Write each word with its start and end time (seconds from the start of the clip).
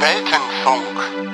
Weltenfunk. 0.00 1.27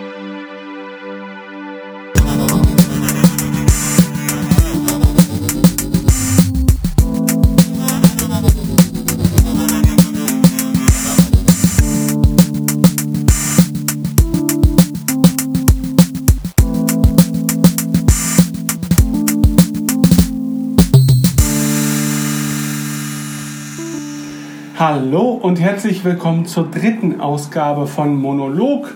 Hallo 24.86 25.30
und 25.30 25.62
herzlich 25.62 26.04
willkommen 26.04 26.44
zur 26.44 26.70
dritten 26.70 27.18
Ausgabe 27.18 27.86
von 27.86 28.14
Monolog, 28.14 28.94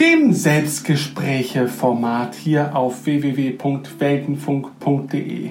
dem 0.00 0.32
Selbstgespräche-Format 0.32 2.34
hier 2.34 2.74
auf 2.74 3.04
www.weltenfunk.de. 3.04 5.50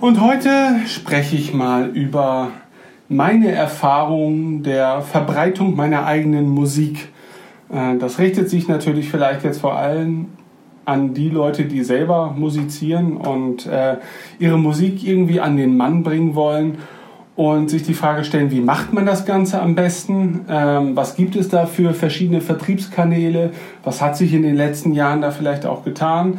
Und 0.00 0.20
heute 0.20 0.80
spreche 0.88 1.36
ich 1.36 1.54
mal 1.54 1.90
über 1.90 2.50
meine 3.08 3.52
Erfahrung 3.52 4.64
der 4.64 5.02
Verbreitung 5.02 5.76
meiner 5.76 6.04
eigenen 6.04 6.48
Musik. 6.48 7.10
Äh, 7.70 7.98
das 7.98 8.18
richtet 8.18 8.50
sich 8.50 8.66
natürlich 8.66 9.10
vielleicht 9.10 9.44
jetzt 9.44 9.60
vor 9.60 9.76
allem 9.76 10.26
an 10.86 11.14
die 11.14 11.28
Leute, 11.28 11.66
die 11.66 11.84
selber 11.84 12.34
musizieren 12.36 13.16
und 13.16 13.64
äh, 13.64 13.98
ihre 14.40 14.58
Musik 14.58 15.06
irgendwie 15.06 15.38
an 15.38 15.56
den 15.56 15.76
Mann 15.76 16.02
bringen 16.02 16.34
wollen 16.34 16.78
und 17.38 17.70
sich 17.70 17.84
die 17.84 17.94
Frage 17.94 18.24
stellen, 18.24 18.50
wie 18.50 18.60
macht 18.60 18.92
man 18.92 19.06
das 19.06 19.24
Ganze 19.24 19.62
am 19.62 19.76
besten? 19.76 20.44
Ähm, 20.48 20.96
was 20.96 21.14
gibt 21.14 21.36
es 21.36 21.48
da 21.48 21.66
für 21.66 21.94
verschiedene 21.94 22.40
Vertriebskanäle? 22.40 23.52
Was 23.84 24.02
hat 24.02 24.16
sich 24.16 24.34
in 24.34 24.42
den 24.42 24.56
letzten 24.56 24.92
Jahren 24.92 25.20
da 25.20 25.30
vielleicht 25.30 25.64
auch 25.64 25.84
getan? 25.84 26.38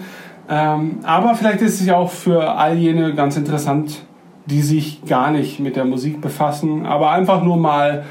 Ähm, 0.50 0.98
aber 1.04 1.36
vielleicht 1.36 1.62
ist 1.62 1.80
es 1.80 1.88
ja 1.88 1.96
auch 1.96 2.12
für 2.12 2.58
all 2.58 2.76
jene 2.76 3.16
ganz 3.16 3.38
interessant, 3.38 4.04
die 4.48 4.62
sich 4.62 5.06
gar 5.06 5.32
nicht 5.32 5.62
mit 5.62 5.78
der 5.78 5.86
Musik 5.86 6.20
befassen, 6.20 6.86
aber 6.86 7.12
einfach 7.12 7.44
nur 7.44 7.56
mal 7.56 8.04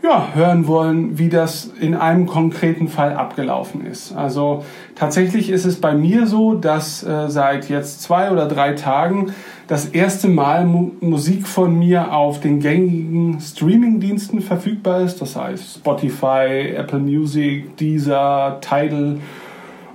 ja, 0.00 0.28
hören 0.34 0.68
wollen, 0.68 1.18
wie 1.18 1.28
das 1.28 1.64
in 1.80 1.96
einem 1.96 2.26
konkreten 2.26 2.86
Fall 2.86 3.14
abgelaufen 3.14 3.84
ist. 3.84 4.14
Also 4.14 4.64
tatsächlich 4.94 5.50
ist 5.50 5.64
es 5.64 5.80
bei 5.80 5.94
mir 5.94 6.28
so, 6.28 6.54
dass 6.54 7.02
äh, 7.02 7.28
seit 7.28 7.68
jetzt 7.68 8.02
zwei 8.02 8.30
oder 8.30 8.46
drei 8.46 8.74
Tagen 8.74 9.32
das 9.72 9.86
erste 9.86 10.28
Mal 10.28 10.66
Mu 10.66 10.90
Musik 11.00 11.48
von 11.48 11.78
mir 11.78 12.12
auf 12.12 12.40
den 12.40 12.60
gängigen 12.60 13.40
Streaming-Diensten 13.40 14.42
verfügbar 14.42 15.00
ist. 15.00 15.22
Das 15.22 15.34
heißt 15.34 15.76
Spotify, 15.76 16.74
Apple 16.76 16.98
Music, 16.98 17.74
Deezer, 17.78 18.58
Tidal 18.60 19.16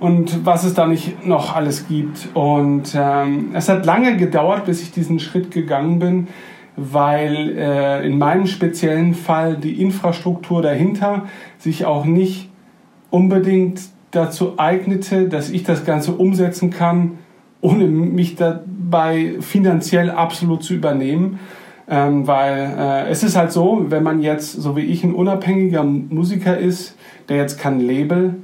und 0.00 0.44
was 0.44 0.64
es 0.64 0.74
da 0.74 0.88
nicht 0.88 1.24
noch 1.24 1.54
alles 1.54 1.86
gibt. 1.86 2.26
Und 2.34 2.92
ähm, 2.96 3.50
es 3.52 3.68
hat 3.68 3.86
lange 3.86 4.16
gedauert, 4.16 4.64
bis 4.64 4.82
ich 4.82 4.90
diesen 4.90 5.20
Schritt 5.20 5.52
gegangen 5.52 6.00
bin, 6.00 6.26
weil 6.74 7.56
äh, 7.56 8.04
in 8.04 8.18
meinem 8.18 8.48
speziellen 8.48 9.14
Fall 9.14 9.58
die 9.58 9.80
Infrastruktur 9.80 10.60
dahinter 10.60 11.26
sich 11.56 11.84
auch 11.84 12.04
nicht 12.04 12.50
unbedingt 13.10 13.80
dazu 14.10 14.54
eignete, 14.56 15.28
dass 15.28 15.50
ich 15.50 15.62
das 15.62 15.84
Ganze 15.84 16.14
umsetzen 16.14 16.70
kann, 16.70 17.18
ohne 17.60 17.86
mich 17.86 18.34
dabei 18.88 19.34
finanziell 19.40 20.10
absolut 20.10 20.62
zu 20.62 20.74
übernehmen. 20.74 21.38
Ähm, 21.90 22.26
weil 22.26 22.74
äh, 22.78 23.08
es 23.08 23.22
ist 23.22 23.34
halt 23.34 23.50
so, 23.50 23.86
wenn 23.88 24.02
man 24.02 24.20
jetzt, 24.20 24.52
so 24.52 24.76
wie 24.76 24.82
ich, 24.82 25.04
ein 25.04 25.14
unabhängiger 25.14 25.82
Musiker 25.84 26.58
ist, 26.58 26.96
der 27.30 27.38
jetzt 27.38 27.58
kein 27.58 27.80
Label 27.80 28.34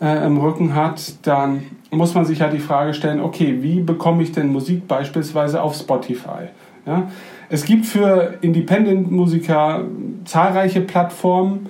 äh, 0.00 0.26
im 0.26 0.38
Rücken 0.38 0.74
hat, 0.74 1.26
dann 1.26 1.62
muss 1.90 2.14
man 2.14 2.24
sich 2.24 2.40
halt 2.40 2.54
die 2.54 2.58
Frage 2.58 2.94
stellen, 2.94 3.20
okay, 3.20 3.58
wie 3.60 3.80
bekomme 3.80 4.22
ich 4.22 4.32
denn 4.32 4.48
Musik 4.48 4.88
beispielsweise 4.88 5.60
auf 5.60 5.76
Spotify? 5.76 6.48
Ja? 6.86 7.08
Es 7.50 7.66
gibt 7.66 7.84
für 7.84 8.38
Independent-Musiker 8.40 9.84
zahlreiche 10.24 10.80
Plattformen, 10.80 11.68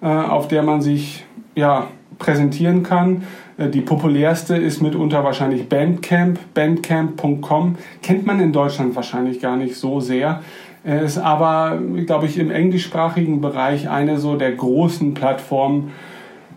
äh, 0.00 0.06
auf 0.06 0.46
der 0.46 0.62
man 0.62 0.82
sich 0.82 1.24
ja, 1.56 1.88
präsentieren 2.18 2.84
kann. 2.84 3.24
Äh, 3.60 3.68
die 3.68 3.82
populärste 3.82 4.56
ist 4.56 4.82
mitunter 4.82 5.22
wahrscheinlich 5.22 5.68
Bandcamp, 5.68 6.38
bandcamp.com. 6.54 7.76
Kennt 8.02 8.26
man 8.26 8.40
in 8.40 8.52
Deutschland 8.52 8.96
wahrscheinlich 8.96 9.40
gar 9.40 9.56
nicht 9.56 9.76
so 9.76 10.00
sehr. 10.00 10.40
Ist 10.82 11.18
aber, 11.18 11.78
glaube 12.06 12.24
ich, 12.24 12.38
im 12.38 12.50
englischsprachigen 12.50 13.42
Bereich 13.42 13.90
eine 13.90 14.18
so 14.18 14.36
der 14.36 14.52
großen 14.52 15.12
Plattformen 15.12 15.92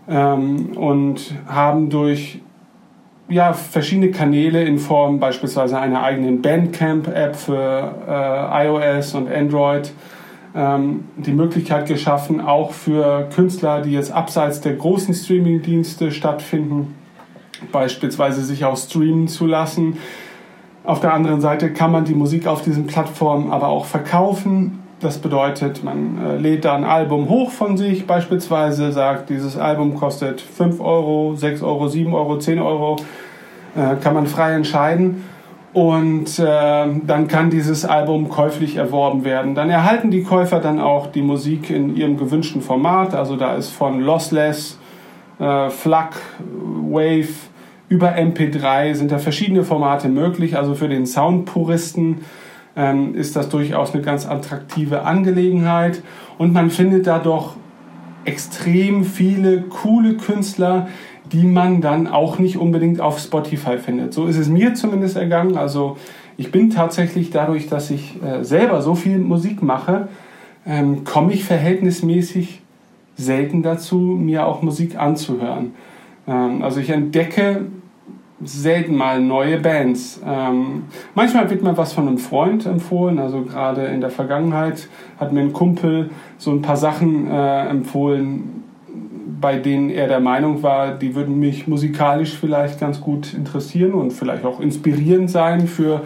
ähm, 0.08 0.70
und 0.78 1.34
haben 1.46 1.90
durch 1.90 2.40
ja, 3.28 3.52
verschiedene 3.52 4.10
Kanäle 4.10 4.64
in 4.64 4.78
Form 4.78 5.20
beispielsweise 5.20 5.78
einer 5.78 6.02
eigenen 6.02 6.40
Bandcamp-App 6.40 7.36
für 7.36 7.94
äh, 8.08 8.66
iOS 8.66 9.14
und 9.14 9.30
Android 9.30 9.92
die 10.54 11.32
Möglichkeit 11.32 11.86
geschaffen, 11.86 12.40
auch 12.40 12.70
für 12.70 13.28
Künstler, 13.34 13.82
die 13.82 13.90
jetzt 13.90 14.12
abseits 14.12 14.60
der 14.60 14.74
großen 14.74 15.12
Streaming-Dienste 15.12 16.12
stattfinden, 16.12 16.94
beispielsweise 17.72 18.42
sich 18.42 18.64
auch 18.64 18.76
streamen 18.76 19.26
zu 19.26 19.46
lassen. 19.46 19.98
Auf 20.84 21.00
der 21.00 21.12
anderen 21.12 21.40
Seite 21.40 21.72
kann 21.72 21.90
man 21.90 22.04
die 22.04 22.14
Musik 22.14 22.46
auf 22.46 22.62
diesen 22.62 22.86
Plattformen 22.86 23.50
aber 23.50 23.66
auch 23.66 23.86
verkaufen. 23.86 24.80
Das 25.00 25.18
bedeutet, 25.18 25.82
man 25.82 26.18
äh, 26.24 26.36
lädt 26.36 26.64
da 26.64 26.76
ein 26.76 26.84
Album 26.84 27.28
hoch 27.28 27.50
von 27.50 27.76
sich, 27.76 28.06
beispielsweise 28.06 28.92
sagt, 28.92 29.30
dieses 29.30 29.56
Album 29.56 29.96
kostet 29.96 30.40
5 30.40 30.80
Euro, 30.80 31.34
6 31.34 31.62
Euro, 31.62 31.88
7 31.88 32.14
Euro, 32.14 32.38
10 32.38 32.60
Euro, 32.60 32.96
äh, 33.74 33.96
kann 33.96 34.14
man 34.14 34.26
frei 34.28 34.52
entscheiden 34.52 35.24
und 35.74 36.38
äh, 36.38 36.44
dann 36.44 37.26
kann 37.26 37.50
dieses 37.50 37.84
Album 37.84 38.28
käuflich 38.28 38.76
erworben 38.76 39.24
werden. 39.24 39.56
Dann 39.56 39.70
erhalten 39.70 40.12
die 40.12 40.22
Käufer 40.22 40.60
dann 40.60 40.80
auch 40.80 41.08
die 41.08 41.20
Musik 41.20 41.68
in 41.68 41.96
ihrem 41.96 42.16
gewünschten 42.16 42.62
Format. 42.62 43.12
Also 43.12 43.34
da 43.34 43.56
ist 43.56 43.70
von 43.70 44.00
Lossless, 44.00 44.78
äh, 45.40 45.68
FLAC, 45.70 46.14
Wave 46.38 47.28
über 47.88 48.16
MP3 48.16 48.94
sind 48.94 49.10
da 49.10 49.18
verschiedene 49.18 49.64
Formate 49.64 50.08
möglich. 50.08 50.56
Also 50.56 50.76
für 50.76 50.88
den 50.88 51.06
Soundpuristen 51.06 52.20
ähm, 52.76 53.16
ist 53.16 53.34
das 53.34 53.48
durchaus 53.48 53.94
eine 53.94 54.02
ganz 54.02 54.26
attraktive 54.26 55.02
Angelegenheit. 55.02 56.02
Und 56.38 56.52
man 56.52 56.70
findet 56.70 57.08
da 57.08 57.18
doch 57.18 57.56
extrem 58.24 59.04
viele 59.04 59.62
coole 59.62 60.14
Künstler, 60.14 60.86
die 61.32 61.46
man 61.46 61.80
dann 61.80 62.06
auch 62.06 62.38
nicht 62.38 62.56
unbedingt 62.58 63.00
auf 63.00 63.18
Spotify 63.18 63.78
findet. 63.78 64.12
So 64.12 64.26
ist 64.26 64.36
es 64.36 64.48
mir 64.48 64.74
zumindest 64.74 65.16
ergangen. 65.16 65.56
Also 65.56 65.96
ich 66.36 66.50
bin 66.50 66.70
tatsächlich 66.70 67.30
dadurch, 67.30 67.68
dass 67.68 67.90
ich 67.90 68.22
äh, 68.22 68.44
selber 68.44 68.82
so 68.82 68.94
viel 68.94 69.18
Musik 69.18 69.62
mache, 69.62 70.08
ähm, 70.66 71.04
komme 71.04 71.32
ich 71.32 71.44
verhältnismäßig 71.44 72.60
selten 73.16 73.62
dazu, 73.62 73.96
mir 73.96 74.46
auch 74.46 74.62
Musik 74.62 74.98
anzuhören. 74.98 75.74
Ähm, 76.26 76.62
also 76.62 76.80
ich 76.80 76.90
entdecke 76.90 77.66
selten 78.42 78.96
mal 78.96 79.20
neue 79.20 79.58
Bands. 79.58 80.20
Ähm, 80.26 80.84
manchmal 81.14 81.48
wird 81.50 81.62
mir 81.62 81.76
was 81.76 81.92
von 81.92 82.08
einem 82.08 82.18
Freund 82.18 82.66
empfohlen, 82.66 83.18
also 83.18 83.42
gerade 83.42 83.84
in 83.86 84.00
der 84.00 84.10
Vergangenheit 84.10 84.88
hat 85.18 85.32
mir 85.32 85.40
ein 85.40 85.52
Kumpel 85.52 86.10
so 86.36 86.50
ein 86.50 86.60
paar 86.60 86.76
Sachen 86.76 87.30
äh, 87.30 87.68
empfohlen, 87.68 88.63
bei 89.40 89.56
denen 89.56 89.90
er 89.90 90.08
der 90.08 90.20
Meinung 90.20 90.62
war, 90.62 90.92
die 90.92 91.14
würden 91.14 91.38
mich 91.38 91.66
musikalisch 91.66 92.34
vielleicht 92.34 92.80
ganz 92.80 93.00
gut 93.00 93.34
interessieren 93.34 93.92
und 93.92 94.12
vielleicht 94.12 94.44
auch 94.44 94.60
inspirierend 94.60 95.30
sein 95.30 95.66
für 95.66 96.02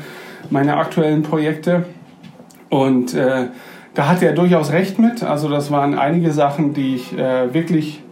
meine 0.51 0.77
aktuellen 0.77 1.23
Projekte. 1.23 1.85
Und 2.69 3.15
äh, 3.15 3.47
da 3.95 4.09
hatte 4.09 4.27
er 4.27 4.33
durchaus 4.33 4.73
recht 4.73 4.99
mit. 4.99 5.23
Also 5.23 5.49
das 5.49 5.71
waren 5.71 5.99
einige 5.99 6.33
Sachen, 6.33 6.75
die 6.75 6.95
ich 6.95 7.17
äh, 7.19 7.53
wirklich 7.53 8.03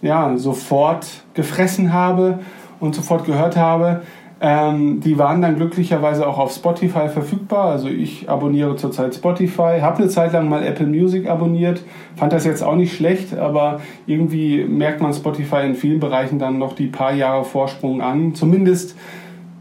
ja, 0.00 0.36
sofort 0.36 1.06
gefressen 1.34 1.92
habe 1.92 2.40
und 2.80 2.94
sofort 2.94 3.24
gehört 3.24 3.56
habe. 3.56 4.02
Ähm, 4.44 4.98
die 4.98 5.18
waren 5.18 5.40
dann 5.40 5.54
glücklicherweise 5.54 6.26
auch 6.26 6.36
auf 6.36 6.52
Spotify 6.52 7.08
verfügbar. 7.08 7.66
Also 7.66 7.86
ich 7.86 8.28
abonniere 8.28 8.74
zurzeit 8.74 9.14
Spotify, 9.14 9.78
habe 9.80 9.98
eine 9.98 10.08
Zeit 10.08 10.32
lang 10.32 10.48
mal 10.48 10.64
Apple 10.64 10.88
Music 10.88 11.28
abonniert, 11.28 11.84
fand 12.16 12.32
das 12.32 12.44
jetzt 12.44 12.64
auch 12.64 12.74
nicht 12.74 12.96
schlecht, 12.96 13.38
aber 13.38 13.80
irgendwie 14.04 14.64
merkt 14.64 15.00
man 15.00 15.14
Spotify 15.14 15.64
in 15.64 15.76
vielen 15.76 16.00
Bereichen 16.00 16.40
dann 16.40 16.58
noch 16.58 16.74
die 16.74 16.88
paar 16.88 17.14
Jahre 17.14 17.44
Vorsprung 17.44 18.02
an. 18.02 18.34
Zumindest 18.34 18.96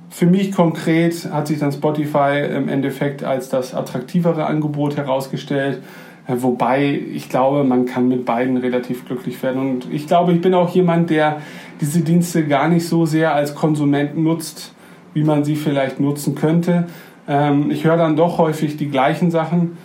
für 0.10 0.25
mich 0.25 0.51
konkret 0.51 1.30
hat 1.31 1.45
sich 1.45 1.60
dann 1.60 1.72
Spotify 1.72 2.42
im 2.51 2.68
Endeffekt 2.68 3.24
als 3.24 3.50
das 3.50 3.75
attraktivere 3.75 4.48
Angebot 4.48 4.98
herausgestellt. 4.98 5.84
Äh, 6.27 6.34
wobei 6.38 7.00
ich 7.13 7.30
glaube, 7.30 7.63
man 7.63 7.86
kann 7.86 8.07
mit 8.07 8.25
beiden 8.25 8.57
relativ 8.57 9.06
glücklich 9.06 9.42
werden. 9.44 9.62
Und 9.62 9.94
ich 9.94 10.07
glaube, 10.07 10.34
ich 10.34 10.42
bin 10.42 10.54
auch 10.54 10.69
jemand, 10.69 11.10
der 11.10 11.38
diese 11.81 12.01
Dienste 12.01 12.48
gar 12.48 12.69
nicht 12.69 12.88
so 12.88 13.06
sehr 13.06 13.33
als 13.33 13.56
Konsument 13.56 14.18
nutzt, 14.18 14.74
wie 15.13 15.24
man 15.24 15.44
sie 15.44 15.56
vielleicht 15.56 16.00
nutzen 16.00 16.36
könnte. 16.36 16.86
Ähm, 17.28 17.72
ich 17.72 17.83
höre 17.83 17.98
dann 17.98 18.16
doch 18.16 18.38
häufig 18.38 18.78
die 18.78 18.89
gleichen 18.89 19.31
Sachen. 19.31 19.78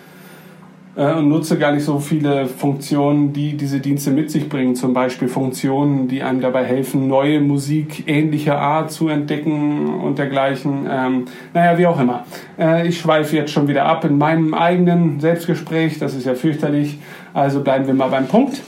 äh, 0.97 1.13
und 1.13 1.29
nutze 1.29 1.59
gar 1.59 1.73
nicht 1.73 1.85
so 1.85 1.99
viele 1.99 2.47
Funktionen, 2.47 3.33
die 3.33 3.57
diese 3.57 3.81
Dienste 3.81 4.11
mit 4.11 4.31
sich 4.31 4.49
bringen. 4.49 4.75
Zum 4.75 4.95
Beispiel 4.95 5.29
Funktionen, 5.29 6.09
die 6.09 6.23
einem 6.23 6.41
dabei 6.41 6.65
helfen, 6.65 7.07
neue 7.07 7.41
Musik 7.41 8.05
ähnlicher 8.07 8.59
Art 8.59 8.91
zu 8.91 9.09
entdecken 9.09 10.01
und 10.01 10.19
dergleichen. 10.19 10.89
Ähm, 10.91 11.25
naja, 11.53 11.79
wie 11.79 11.87
auch 11.87 12.01
immer. 12.01 12.25
Äh, 12.59 12.89
ich 12.89 12.99
schweife 12.99 13.37
jetzt 13.37 13.53
schon 13.53 13.69
wieder 13.69 13.85
ab 13.85 14.05
in 14.05 14.19
meinem 14.19 14.55
eigenen 14.55 15.21
Selbstgespräch. 15.21 15.99
Das 15.99 16.15
ist 16.15 16.27
ja 16.27 16.35
fürchterlich. 16.35 16.99
Also 17.35 17.63
bleiben 17.63 17.87
wir 17.87 17.95
mal 17.95 18.09
beim 18.09 18.27
Punkt. 18.27 18.63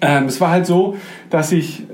Ähm, 0.00 0.26
es 0.26 0.40
war 0.40 0.50
halt 0.50 0.66
so, 0.66 0.96
dass 1.30 1.50
ich 1.50 1.84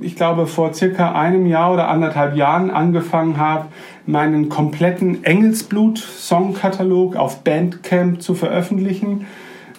ich 0.00 0.16
glaube, 0.16 0.46
vor 0.46 0.74
circa 0.74 1.12
einem 1.12 1.46
Jahr 1.46 1.72
oder 1.72 1.88
anderthalb 1.88 2.36
Jahren 2.36 2.70
angefangen 2.70 3.38
habe, 3.38 3.66
meinen 4.06 4.48
kompletten 4.48 5.24
Engelsblut-Songkatalog 5.24 7.16
auf 7.16 7.44
Bandcamp 7.44 8.22
zu 8.22 8.34
veröffentlichen. 8.34 9.26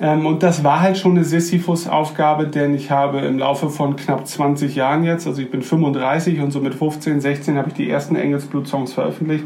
Ähm, 0.02 0.26
und 0.26 0.44
das 0.44 0.64
war 0.64 0.82
halt 0.82 0.98
schon 0.98 1.12
eine 1.12 1.24
Sisyphus-Aufgabe, 1.24 2.48
denn 2.48 2.74
ich 2.74 2.92
habe 2.92 3.20
im 3.20 3.40
Laufe 3.40 3.70
von 3.70 3.96
knapp 3.96 4.28
20 4.28 4.76
Jahren 4.76 5.04
jetzt, 5.04 5.28
also 5.28 5.42
ich 5.42 5.52
bin 5.52 5.62
35 5.62 6.40
und 6.40 6.52
so 6.52 6.60
mit 6.62 6.76
15, 6.76 7.22
16 7.22 7.58
habe 7.58 7.70
ich 7.70 7.74
die 7.74 7.90
ersten 7.90 8.16
Engelsblut-Songs 8.16 8.94
veröffentlicht, 8.94 9.46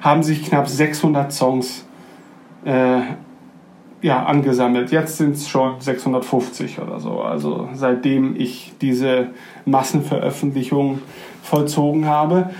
haben 0.00 0.22
sich 0.22 0.44
knapp 0.44 0.68
600 0.68 1.32
Songs 1.32 1.86
äh, 2.64 3.00
ja, 4.04 4.22
angesammelt. 4.22 4.92
Jetzt 4.92 5.16
sind 5.16 5.34
es 5.34 5.48
schon 5.48 5.80
650 5.80 6.78
oder 6.78 7.00
so. 7.00 7.22
Also 7.22 7.70
seitdem 7.72 8.36
ich 8.38 8.74
diese 8.82 9.28
Massenveröffentlichung 9.64 10.98
vollzogen 11.42 12.04
habe. 12.04 12.50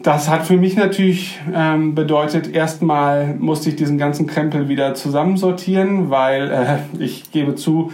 Das 0.00 0.30
hat 0.30 0.46
für 0.46 0.56
mich 0.56 0.76
natürlich 0.76 1.40
ähm, 1.52 1.96
bedeutet, 1.96 2.54
erstmal 2.54 3.34
musste 3.34 3.70
ich 3.70 3.74
diesen 3.74 3.98
ganzen 3.98 4.28
Krempel 4.28 4.68
wieder 4.68 4.94
zusammensortieren, 4.94 6.08
weil 6.10 6.52
äh, 6.52 7.02
ich 7.02 7.32
gebe 7.32 7.56
zu, 7.56 7.90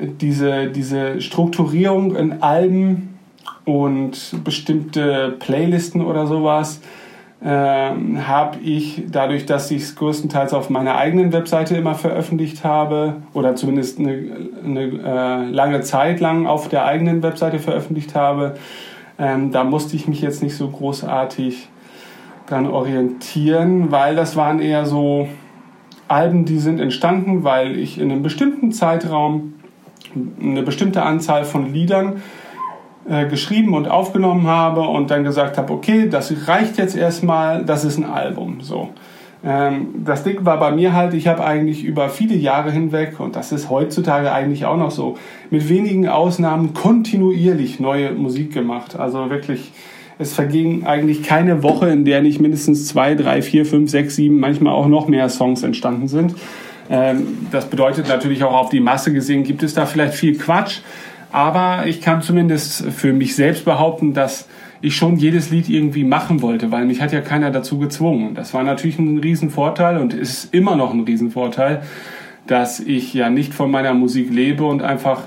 diese, 0.00 0.66
diese 0.66 1.20
Strukturierung 1.20 2.16
in 2.16 2.42
Alben 2.42 3.20
und 3.64 4.42
bestimmte 4.42 5.36
Playlisten 5.38 6.04
oder 6.04 6.26
sowas, 6.26 6.80
ähm, 7.44 8.26
habe 8.26 8.58
ich 8.60 9.04
dadurch, 9.10 9.44
dass 9.44 9.70
ich 9.70 9.82
es 9.82 9.96
größtenteils 9.96 10.54
auf 10.54 10.70
meiner 10.70 10.96
eigenen 10.96 11.32
Webseite 11.32 11.76
immer 11.76 11.94
veröffentlicht 11.94 12.64
habe 12.64 13.16
oder 13.34 13.54
zumindest 13.56 13.98
eine, 13.98 14.50
eine 14.64 14.80
äh, 14.82 15.50
lange 15.50 15.82
Zeit 15.82 16.20
lang 16.20 16.46
auf 16.46 16.68
der 16.68 16.86
eigenen 16.86 17.22
Webseite 17.22 17.58
veröffentlicht 17.58 18.14
habe, 18.14 18.54
ähm, 19.18 19.52
da 19.52 19.64
musste 19.64 19.96
ich 19.96 20.08
mich 20.08 20.20
jetzt 20.22 20.42
nicht 20.42 20.56
so 20.56 20.68
großartig 20.68 21.68
dran 22.46 22.66
orientieren, 22.66 23.90
weil 23.90 24.16
das 24.16 24.36
waren 24.36 24.60
eher 24.60 24.86
so 24.86 25.28
Alben, 26.08 26.44
die 26.44 26.58
sind 26.58 26.80
entstanden, 26.80 27.42
weil 27.42 27.76
ich 27.76 27.98
in 27.98 28.10
einem 28.10 28.22
bestimmten 28.22 28.72
Zeitraum 28.72 29.54
eine 30.40 30.62
bestimmte 30.62 31.02
Anzahl 31.02 31.44
von 31.44 31.72
Liedern 31.72 32.22
äh, 33.08 33.26
geschrieben 33.26 33.74
und 33.74 33.88
aufgenommen 33.88 34.46
habe 34.46 34.80
und 34.80 35.10
dann 35.10 35.24
gesagt 35.24 35.58
habe, 35.58 35.72
okay, 35.72 36.08
das 36.08 36.32
reicht 36.46 36.78
jetzt 36.78 36.96
erstmal, 36.96 37.64
das 37.64 37.84
ist 37.84 37.98
ein 37.98 38.04
Album. 38.04 38.58
So. 38.60 38.90
Ähm, 39.44 39.88
das 40.04 40.24
Ding 40.24 40.44
war 40.44 40.58
bei 40.58 40.72
mir 40.72 40.92
halt, 40.92 41.14
ich 41.14 41.28
habe 41.28 41.44
eigentlich 41.44 41.84
über 41.84 42.08
viele 42.08 42.34
Jahre 42.34 42.70
hinweg, 42.72 43.20
und 43.20 43.36
das 43.36 43.52
ist 43.52 43.70
heutzutage 43.70 44.32
eigentlich 44.32 44.64
auch 44.64 44.76
noch 44.76 44.90
so, 44.90 45.16
mit 45.50 45.68
wenigen 45.68 46.08
Ausnahmen 46.08 46.74
kontinuierlich 46.74 47.78
neue 47.78 48.12
Musik 48.12 48.52
gemacht. 48.52 48.98
Also 48.98 49.30
wirklich, 49.30 49.72
es 50.18 50.32
verging 50.32 50.84
eigentlich 50.84 51.22
keine 51.22 51.62
Woche, 51.62 51.88
in 51.88 52.04
der 52.04 52.22
nicht 52.22 52.40
mindestens 52.40 52.88
zwei, 52.88 53.14
drei, 53.14 53.42
vier, 53.42 53.66
fünf, 53.66 53.90
sechs, 53.90 54.16
sieben, 54.16 54.40
manchmal 54.40 54.72
auch 54.72 54.88
noch 54.88 55.06
mehr 55.06 55.28
Songs 55.28 55.62
entstanden 55.62 56.08
sind. 56.08 56.34
Ähm, 56.90 57.46
das 57.52 57.66
bedeutet 57.66 58.08
natürlich 58.08 58.42
auch 58.42 58.54
auf 58.54 58.70
die 58.70 58.80
Masse 58.80 59.12
gesehen, 59.12 59.44
gibt 59.44 59.62
es 59.62 59.74
da 59.74 59.86
vielleicht 59.86 60.14
viel 60.14 60.36
Quatsch. 60.38 60.80
Aber 61.36 61.86
ich 61.86 62.00
kann 62.00 62.22
zumindest 62.22 62.90
für 62.92 63.12
mich 63.12 63.36
selbst 63.36 63.66
behaupten, 63.66 64.14
dass 64.14 64.48
ich 64.80 64.96
schon 64.96 65.16
jedes 65.16 65.50
Lied 65.50 65.68
irgendwie 65.68 66.02
machen 66.02 66.40
wollte, 66.40 66.72
weil 66.72 66.86
mich 66.86 67.02
hat 67.02 67.12
ja 67.12 67.20
keiner 67.20 67.50
dazu 67.50 67.78
gezwungen. 67.78 68.34
Das 68.34 68.54
war 68.54 68.62
natürlich 68.62 68.98
ein 68.98 69.18
Riesenvorteil 69.18 69.98
und 69.98 70.14
ist 70.14 70.54
immer 70.54 70.76
noch 70.76 70.94
ein 70.94 71.00
Riesenvorteil, 71.00 71.82
dass 72.46 72.80
ich 72.80 73.12
ja 73.12 73.28
nicht 73.28 73.52
von 73.52 73.70
meiner 73.70 73.92
Musik 73.92 74.32
lebe 74.32 74.64
und 74.64 74.82
einfach 74.82 75.24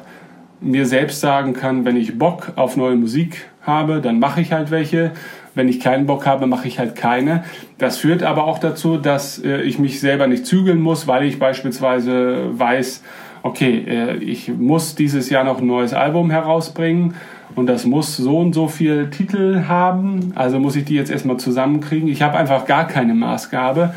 mir 0.61 0.87
selbst 0.87 1.19
sagen 1.19 1.53
kann, 1.53 1.85
wenn 1.85 1.95
ich 1.95 2.17
Bock 2.17 2.53
auf 2.55 2.75
neue 2.75 2.95
Musik 2.95 3.45
habe, 3.61 4.01
dann 4.01 4.17
mache 4.17 4.41
ich 4.41 4.51
halt 4.51 4.71
welche. 4.71 5.11
Wenn 5.53 5.69
ich 5.69 5.79
keinen 5.79 6.07
Bock 6.07 6.25
habe, 6.25 6.47
mache 6.47 6.67
ich 6.67 6.79
halt 6.79 6.95
keine. 6.95 7.43
Das 7.77 7.97
führt 7.97 8.23
aber 8.23 8.45
auch 8.45 8.57
dazu, 8.57 8.97
dass 8.97 9.37
äh, 9.43 9.61
ich 9.61 9.77
mich 9.77 9.99
selber 9.99 10.25
nicht 10.25 10.47
zügeln 10.47 10.81
muss, 10.81 11.05
weil 11.05 11.23
ich 11.25 11.37
beispielsweise 11.37 12.49
weiß, 12.57 13.03
okay, 13.43 13.85
äh, 13.87 14.15
ich 14.17 14.49
muss 14.49 14.95
dieses 14.95 15.29
Jahr 15.29 15.43
noch 15.43 15.59
ein 15.59 15.67
neues 15.67 15.93
Album 15.93 16.31
herausbringen 16.31 17.15
und 17.55 17.67
das 17.67 17.85
muss 17.85 18.17
so 18.17 18.39
und 18.39 18.53
so 18.53 18.67
viel 18.67 19.09
Titel 19.09 19.65
haben, 19.67 20.33
also 20.35 20.59
muss 20.59 20.75
ich 20.75 20.85
die 20.85 20.95
jetzt 20.95 21.11
erstmal 21.11 21.37
zusammenkriegen. 21.37 22.07
Ich 22.07 22.21
habe 22.21 22.37
einfach 22.37 22.65
gar 22.65 22.87
keine 22.87 23.13
Maßgabe. 23.13 23.93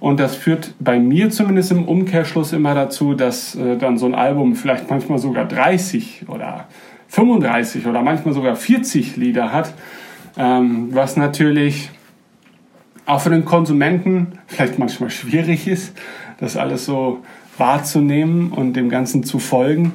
Und 0.00 0.18
das 0.18 0.34
führt 0.34 0.72
bei 0.80 0.98
mir 0.98 1.28
zumindest 1.28 1.72
im 1.72 1.84
Umkehrschluss 1.86 2.54
immer 2.54 2.74
dazu, 2.74 3.12
dass 3.12 3.54
äh, 3.54 3.76
dann 3.76 3.98
so 3.98 4.06
ein 4.06 4.14
Album 4.14 4.54
vielleicht 4.54 4.88
manchmal 4.88 5.18
sogar 5.18 5.44
30 5.44 6.24
oder 6.28 6.66
35 7.08 7.86
oder 7.86 8.00
manchmal 8.02 8.32
sogar 8.32 8.56
40 8.56 9.16
Lieder 9.16 9.52
hat, 9.52 9.74
ähm, 10.38 10.88
was 10.92 11.16
natürlich 11.16 11.90
auch 13.04 13.20
für 13.20 13.30
den 13.30 13.44
Konsumenten 13.44 14.38
vielleicht 14.46 14.78
manchmal 14.78 15.10
schwierig 15.10 15.66
ist, 15.66 15.96
das 16.38 16.56
alles 16.56 16.86
so 16.86 17.18
wahrzunehmen 17.60 18.50
und 18.50 18.74
dem 18.74 18.88
Ganzen 18.88 19.22
zu 19.22 19.38
folgen. 19.38 19.92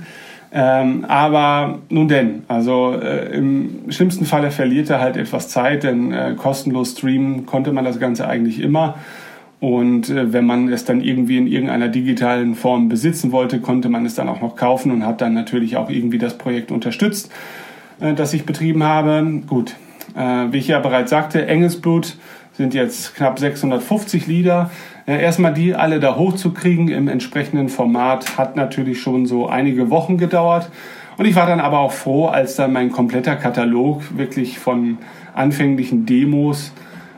Ähm, 0.54 1.04
aber 1.10 1.80
nun 1.90 2.08
denn, 2.08 2.44
also 2.48 2.94
äh, 2.94 3.36
im 3.36 3.92
schlimmsten 3.92 4.24
Falle 4.26 4.52
verliert 4.52 4.90
er 4.90 5.02
halt 5.02 5.18
etwas 5.18 5.50
Zeit, 5.50 5.84
denn 5.84 6.14
äh, 6.14 6.36
kostenlos 6.38 6.92
streamen 6.92 7.46
konnte 7.46 7.74
man 7.74 7.84
das 7.84 8.00
Ganze 8.00 8.26
eigentlich 8.28 8.62
immer. 8.62 8.96
Und 9.60 10.10
äh, 10.10 10.32
wenn 10.32 10.46
man 10.46 10.70
es 10.72 10.86
dann 10.86 11.02
irgendwie 11.02 11.38
in 11.38 11.48
irgendeiner 11.48 11.90
digitalen 11.90 12.56
Form 12.56 12.88
besitzen 12.88 13.34
wollte, 13.34 13.60
konnte 13.60 13.90
man 13.90 14.06
es 14.06 14.16
dann 14.16 14.30
auch 14.30 14.40
noch 14.40 14.56
kaufen 14.56 14.92
und 14.92 15.06
hat 15.06 15.20
dann 15.20 15.34
natürlich 15.34 15.76
auch 15.76 15.90
irgendwie 15.90 16.20
das 16.20 16.38
Projekt 16.38 16.72
unterstützt, 16.72 17.32
äh, 18.00 18.14
das 18.14 18.34
ich 18.34 18.46
betrieben 18.46 18.84
habe. 18.84 19.42
Gut, 19.48 19.76
äh, 20.16 20.46
wie 20.52 20.58
ich 20.58 20.68
ja 20.68 20.80
bereits 20.80 21.10
sagte, 21.10 21.48
Engelsblut 21.48 22.16
sind 22.58 22.74
jetzt 22.74 23.16
knapp 23.16 23.40
650 23.40 24.28
Lieder. 24.28 24.72
Erstmal 25.06 25.54
die 25.54 25.76
alle 25.76 26.00
da 26.00 26.16
hochzukriegen 26.16 26.88
im 26.88 27.08
entsprechenden 27.08 27.70
Format 27.70 28.38
hat 28.38 28.56
natürlich 28.56 29.02
schon 29.02 29.26
so 29.26 29.48
einige 29.48 29.90
Wochen 29.90 30.18
gedauert. 30.18 30.70
Und 31.18 31.26
ich 31.26 31.36
war 31.36 31.48
dann 31.48 31.60
aber 31.60 31.80
auch 31.80 31.92
froh, 31.92 32.28
als 32.28 32.56
dann 32.56 32.74
mein 32.74 32.92
kompletter 32.92 33.36
Katalog 33.36 34.18
wirklich 34.18 34.60
von 34.60 34.98
anfänglichen 35.34 36.06
Demos 36.06 36.74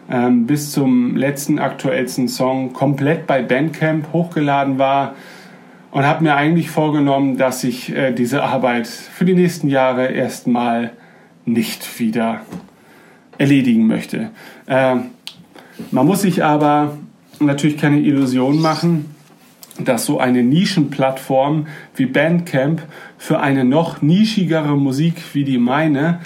ähm, 0.09 0.45
bis 0.45 0.71
zum 0.71 1.15
letzten 1.15 1.59
aktuellsten 1.59 2.27
Song 2.27 2.73
komplett 2.73 3.27
bei 3.27 3.41
Bandcamp 3.41 4.11
hochgeladen 4.13 4.77
war 4.77 5.15
und 5.91 6.05
habe 6.05 6.23
mir 6.23 6.35
eigentlich 6.35 6.69
vorgenommen, 6.69 7.37
dass 7.37 7.63
ich 7.63 7.95
äh, 7.95 8.11
diese 8.11 8.43
Arbeit 8.43 8.87
für 8.87 9.25
die 9.25 9.33
nächsten 9.33 9.67
Jahre 9.67 10.07
erstmal 10.07 10.91
nicht 11.45 11.99
wieder 11.99 12.41
erledigen 13.37 13.87
möchte. 13.87 14.29
Äh, 14.67 14.97
man 15.91 16.05
muss 16.05 16.21
sich 16.21 16.43
aber 16.43 16.97
natürlich 17.39 17.77
keine 17.77 17.99
Illusion 17.99 18.59
machen, 18.59 19.05
dass 19.79 20.05
so 20.05 20.19
eine 20.19 20.43
Nischenplattform 20.43 21.67
wie 21.95 22.05
Bandcamp 22.05 22.81
für 23.17 23.39
eine 23.39 23.63
noch 23.63 24.01
nischigere 24.01 24.75
Musik 24.75 25.15
wie 25.33 25.43
die 25.43 25.57
meine 25.57 26.19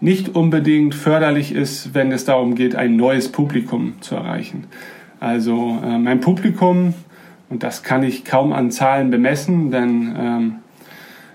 nicht 0.00 0.34
unbedingt 0.34 0.96
förderlich 0.96 1.52
ist, 1.52 1.94
wenn 1.94 2.10
es 2.10 2.24
darum 2.24 2.56
geht, 2.56 2.74
ein 2.74 2.96
neues 2.96 3.30
Publikum 3.30 3.94
zu 4.00 4.16
erreichen. 4.16 4.64
Also 5.20 5.78
äh, 5.84 5.98
mein 5.98 6.18
Publikum, 6.18 6.94
und 7.48 7.62
das 7.62 7.84
kann 7.84 8.02
ich 8.02 8.24
kaum 8.24 8.52
an 8.52 8.72
Zahlen 8.72 9.10
bemessen, 9.10 9.70
denn 9.70 10.16
ähm, 10.18 10.54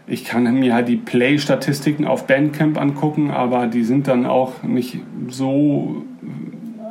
ich 0.06 0.26
kann 0.26 0.54
mir 0.60 0.74
halt 0.74 0.90
die 0.90 0.98
Play-Statistiken 0.98 2.06
auf 2.06 2.28
Bandcamp 2.28 2.80
angucken, 2.80 3.32
aber 3.32 3.68
die 3.68 3.84
sind 3.84 4.10
dann 4.10 4.26
auch 4.26 4.64
nicht 4.64 5.00
so 5.30 6.04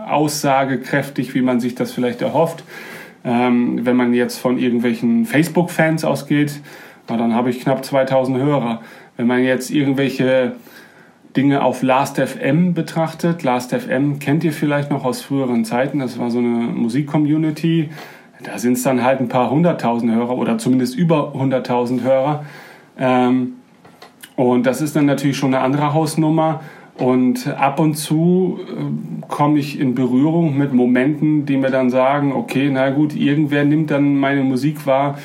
aussagekräftig, 0.07 1.35
wie 1.35 1.43
man 1.43 1.61
sich 1.61 1.75
das 1.75 1.93
vielleicht 1.93 2.23
erhofft. 2.23 2.65
Ähm, 3.25 3.85
wenn 3.85 3.97
man 3.97 4.15
jetzt 4.15 4.39
von 4.39 4.59
irgendwelchen 4.59 5.27
Facebook-Fans 5.27 6.05
ausgeht, 6.05 6.61
na, 7.09 7.17
dann 7.17 7.35
habe 7.35 7.51
ich 7.51 7.61
knapp 7.61 7.85
2000 7.85 8.39
Hörer. 8.39 8.81
Wenn 9.17 9.27
man 9.27 9.43
jetzt 9.43 9.71
irgendwelche 9.71 10.53
Dinge 11.37 11.63
auf 11.63 11.83
Last.fm 11.83 12.75
betrachtet, 12.75 13.43
Last.fm 13.43 14.19
kennt 14.19 14.45
ihr 14.45 14.53
vielleicht 14.53 14.91
noch 14.91 15.05
aus 15.05 15.23
früheren 15.23 15.65
Zeiten, 15.65 15.99
das 15.99 16.19
war 16.19 16.31
so 16.31 16.39
eine 16.39 16.49
Musik-Community, 16.49 17.91
da 18.43 18.59
sind 18.59 18.75
es 18.75 18.83
dann 18.83 19.03
halt 19.03 19.21
ein 19.21 19.29
paar 19.29 19.51
hunderttausend 19.51 20.13
Hörer 20.13 20.37
oder 20.37 20.59
zumindest 20.59 20.97
über 20.97 21.33
hunderttausend 21.33 22.03
Hörer. 22.03 22.45
Ähm, 22.99 23.55
und 24.37 24.67
das 24.67 24.81
ist 24.81 24.95
dann 24.95 25.07
natürlich 25.07 25.37
schon 25.37 25.55
eine 25.55 25.65
andere 25.65 25.95
Hausnummer. 25.95 26.61
Und 26.99 27.47
ab 27.49 27.79
und 27.79 27.95
zu 27.95 28.59
äh, 28.63 29.27
komme 29.29 29.59
ich 29.59 29.79
in 29.79 29.95
Berührung 29.95 30.57
mit 30.57 30.73
Momenten, 30.73 31.45
die 31.45 31.59
mir 31.59 31.71
dann 31.71 31.91
sagen, 31.91 32.33
okay, 32.33 32.71
na 32.73 32.89
gut, 32.89 33.15
irgendwer 33.15 33.65
nimmt 33.65 33.91
dann 33.91 34.17
meine 34.17 34.43
Musik 34.43 34.87
wahr, 34.87 35.19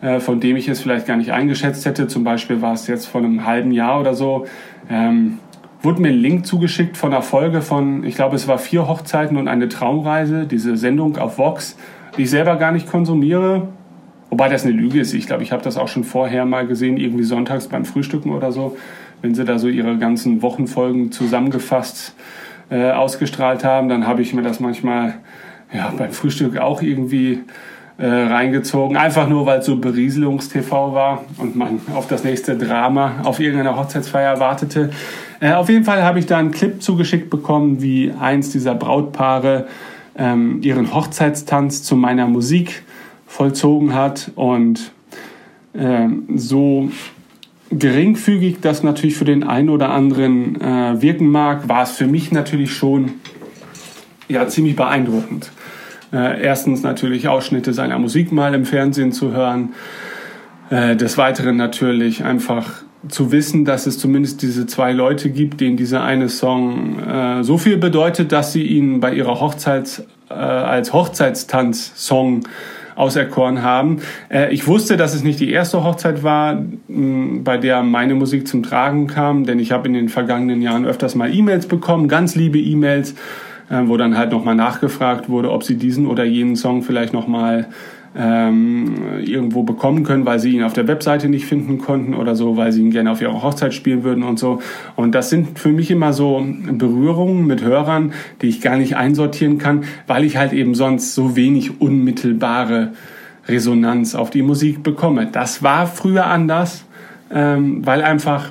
äh, 0.00 0.20
von 0.20 0.40
dem 0.40 0.56
ich 0.56 0.68
es 0.68 0.80
vielleicht 0.80 1.06
gar 1.06 1.18
nicht 1.18 1.32
eingeschätzt 1.32 1.84
hätte. 1.84 2.08
Zum 2.08 2.24
Beispiel 2.24 2.62
war 2.62 2.72
es 2.72 2.86
jetzt 2.86 3.06
vor 3.06 3.20
einem 3.20 3.44
halben 3.44 3.72
Jahr 3.72 4.00
oder 4.00 4.14
so. 4.14 4.46
Ähm, 4.88 5.38
wurde 5.82 6.00
mir 6.00 6.08
ein 6.08 6.18
Link 6.18 6.46
zugeschickt 6.46 6.96
von 6.96 7.12
einer 7.12 7.22
Folge 7.22 7.60
von, 7.60 8.04
ich 8.04 8.14
glaube, 8.14 8.34
es 8.34 8.48
war 8.48 8.56
vier 8.56 8.88
Hochzeiten 8.88 9.36
und 9.36 9.48
eine 9.48 9.68
Traumreise, 9.68 10.46
diese 10.46 10.78
Sendung 10.78 11.18
auf 11.18 11.36
Vox, 11.36 11.76
die 12.16 12.22
ich 12.22 12.30
selber 12.30 12.56
gar 12.56 12.72
nicht 12.72 12.90
konsumiere. 12.90 13.68
Wobei 14.30 14.48
das 14.48 14.64
eine 14.64 14.72
Lüge 14.72 15.00
ist. 15.00 15.12
Ich 15.12 15.26
glaube, 15.26 15.42
ich 15.42 15.52
habe 15.52 15.62
das 15.62 15.76
auch 15.76 15.88
schon 15.88 16.04
vorher 16.04 16.46
mal 16.46 16.66
gesehen, 16.66 16.96
irgendwie 16.96 17.24
sonntags 17.24 17.68
beim 17.68 17.84
Frühstücken 17.84 18.32
oder 18.32 18.50
so 18.50 18.76
wenn 19.22 19.34
sie 19.34 19.44
da 19.44 19.58
so 19.58 19.68
ihre 19.68 19.98
ganzen 19.98 20.42
Wochenfolgen 20.42 21.12
zusammengefasst 21.12 22.14
äh, 22.70 22.90
ausgestrahlt 22.90 23.64
haben, 23.64 23.88
dann 23.88 24.06
habe 24.06 24.22
ich 24.22 24.34
mir 24.34 24.42
das 24.42 24.60
manchmal 24.60 25.14
ja, 25.72 25.92
beim 25.96 26.12
Frühstück 26.12 26.58
auch 26.58 26.82
irgendwie 26.82 27.40
äh, 27.98 28.06
reingezogen. 28.06 28.96
Einfach 28.96 29.28
nur, 29.28 29.44
weil 29.46 29.58
es 29.58 29.66
so 29.66 29.76
Berieselungstv 29.76 30.70
war 30.70 31.24
und 31.38 31.56
man 31.56 31.80
auf 31.94 32.06
das 32.06 32.24
nächste 32.24 32.56
Drama 32.56 33.22
auf 33.24 33.40
irgendeiner 33.40 33.76
Hochzeitsfeier 33.76 34.38
wartete. 34.38 34.90
Äh, 35.40 35.52
auf 35.52 35.68
jeden 35.68 35.84
Fall 35.84 36.02
habe 36.04 36.18
ich 36.18 36.26
da 36.26 36.38
einen 36.38 36.52
Clip 36.52 36.80
zugeschickt 36.82 37.28
bekommen, 37.30 37.82
wie 37.82 38.12
eins 38.12 38.50
dieser 38.50 38.74
Brautpaare 38.74 39.66
ähm, 40.16 40.60
ihren 40.62 40.94
Hochzeitstanz 40.94 41.82
zu 41.82 41.96
meiner 41.96 42.26
Musik 42.26 42.82
vollzogen 43.26 43.94
hat 43.94 44.30
und 44.34 44.92
ähm, 45.74 46.24
so 46.34 46.90
geringfügig 47.70 48.58
das 48.60 48.82
natürlich 48.82 49.16
für 49.16 49.24
den 49.24 49.44
einen 49.44 49.68
oder 49.68 49.90
anderen 49.90 50.60
äh, 50.60 51.00
wirken 51.02 51.28
mag, 51.28 51.68
war 51.68 51.82
es 51.82 51.92
für 51.92 52.06
mich 52.06 52.32
natürlich 52.32 52.72
schon 52.72 53.12
ja, 54.28 54.46
ziemlich 54.48 54.76
beeindruckend. 54.76 55.50
Äh, 56.12 56.42
erstens 56.42 56.82
natürlich 56.82 57.28
Ausschnitte 57.28 57.72
seiner 57.72 57.98
Musik 57.98 58.32
mal 58.32 58.54
im 58.54 58.64
Fernsehen 58.64 59.12
zu 59.12 59.32
hören. 59.32 59.74
Äh, 60.70 60.96
des 60.96 61.16
Weiteren 61.16 61.56
natürlich 61.56 62.24
einfach 62.24 62.82
zu 63.08 63.32
wissen, 63.32 63.64
dass 63.64 63.86
es 63.86 63.98
zumindest 63.98 64.42
diese 64.42 64.66
zwei 64.66 64.92
Leute 64.92 65.30
gibt, 65.30 65.60
denen 65.60 65.76
dieser 65.76 66.02
eine 66.02 66.28
Song 66.28 66.98
äh, 66.98 67.42
so 67.44 67.56
viel 67.56 67.78
bedeutet, 67.78 68.32
dass 68.32 68.52
sie 68.52 68.64
ihn 68.64 69.00
bei 69.00 69.14
ihrer 69.14 69.40
Hochzeit 69.40 70.04
äh, 70.28 70.34
als 70.34 70.92
Hochzeitstanz-Song 70.92 72.40
auserkoren 72.98 73.62
haben. 73.62 74.00
Äh, 74.28 74.52
ich 74.52 74.66
wusste, 74.66 74.96
dass 74.96 75.14
es 75.14 75.22
nicht 75.22 75.40
die 75.40 75.50
erste 75.50 75.84
Hochzeit 75.84 76.22
war, 76.22 76.62
bei 76.88 77.56
der 77.56 77.82
meine 77.82 78.14
Musik 78.14 78.48
zum 78.48 78.62
Tragen 78.62 79.06
kam, 79.06 79.44
denn 79.44 79.58
ich 79.58 79.72
habe 79.72 79.88
in 79.88 79.94
den 79.94 80.08
vergangenen 80.08 80.62
Jahren 80.62 80.84
öfters 80.84 81.14
mal 81.14 81.32
E-Mails 81.32 81.66
bekommen, 81.66 82.08
ganz 82.08 82.34
liebe 82.34 82.58
E-Mails, 82.58 83.12
äh, 83.70 83.82
wo 83.84 83.96
dann 83.96 84.16
halt 84.16 84.32
nochmal 84.32 84.54
nachgefragt 84.54 85.28
wurde, 85.28 85.50
ob 85.50 85.64
sie 85.64 85.76
diesen 85.76 86.06
oder 86.06 86.24
jenen 86.24 86.56
Song 86.56 86.82
vielleicht 86.82 87.12
nochmal 87.12 87.68
ähm, 88.16 89.20
irgendwo 89.24 89.62
bekommen 89.62 90.02
können, 90.02 90.24
weil 90.26 90.38
sie 90.38 90.56
ihn 90.56 90.62
auf 90.62 90.72
der 90.72 90.88
Webseite 90.88 91.28
nicht 91.28 91.46
finden 91.46 91.78
konnten 91.78 92.14
oder 92.14 92.34
so, 92.34 92.56
weil 92.56 92.72
sie 92.72 92.80
ihn 92.80 92.90
gerne 92.90 93.10
auf 93.10 93.20
ihrer 93.20 93.42
Hochzeit 93.42 93.74
spielen 93.74 94.02
würden 94.02 94.24
und 94.24 94.38
so. 94.38 94.60
Und 94.96 95.14
das 95.14 95.30
sind 95.30 95.58
für 95.58 95.68
mich 95.68 95.90
immer 95.90 96.12
so 96.12 96.44
Berührungen 96.72 97.46
mit 97.46 97.62
Hörern, 97.62 98.12
die 98.42 98.48
ich 98.48 98.60
gar 98.60 98.76
nicht 98.76 98.96
einsortieren 98.96 99.58
kann, 99.58 99.84
weil 100.06 100.24
ich 100.24 100.36
halt 100.36 100.52
eben 100.52 100.74
sonst 100.74 101.14
so 101.14 101.36
wenig 101.36 101.80
unmittelbare 101.80 102.92
Resonanz 103.46 104.14
auf 104.14 104.30
die 104.30 104.42
Musik 104.42 104.82
bekomme. 104.82 105.28
Das 105.30 105.62
war 105.62 105.86
früher 105.86 106.26
anders, 106.26 106.84
ähm, 107.30 107.84
weil 107.86 108.02
einfach 108.02 108.50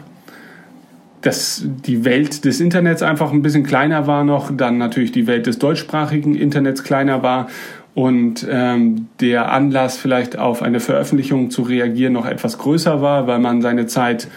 dass 1.22 1.66
die 1.66 2.06
Welt 2.06 2.46
des 2.46 2.62
Internets 2.62 3.02
einfach 3.02 3.34
ein 3.34 3.42
bisschen 3.42 3.64
kleiner 3.64 4.08
war 4.08 4.24
noch, 4.24 4.50
dann 4.56 4.78
natürlich 4.78 5.12
die 5.12 5.28
Welt 5.28 5.46
des 5.48 5.60
deutschsprachigen 5.60 6.36
Internets 6.36 6.84
kleiner 6.84 7.24
war 7.24 7.48
und 7.98 8.46
ähm, 8.48 9.08
der 9.22 9.52
Anlass 9.52 9.98
vielleicht 9.98 10.38
auf 10.38 10.62
eine 10.62 10.80
Veröffentlichung 10.80 11.50
zu 11.50 11.64
reagieren 11.64 12.14
noch 12.14 12.28
etwas 12.28 12.60
größer 12.60 13.02
war, 13.02 13.26
weil 13.26 13.40
man 13.40 13.64
seine 13.64 13.88
Zeit 13.88 14.28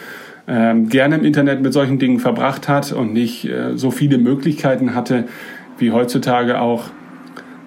ähm, 0.48 0.88
gerne 0.88 1.16
im 1.16 1.26
Internet 1.26 1.60
mit 1.60 1.74
solchen 1.74 1.98
Dingen 1.98 2.20
verbracht 2.20 2.70
hat 2.70 2.90
und 2.90 3.12
nicht 3.12 3.44
äh, 3.44 3.76
so 3.76 3.90
viele 3.90 4.16
Möglichkeiten 4.16 4.94
hatte, 4.94 5.24
wie 5.76 5.92
heutzutage 5.92 6.58
auch 6.58 6.84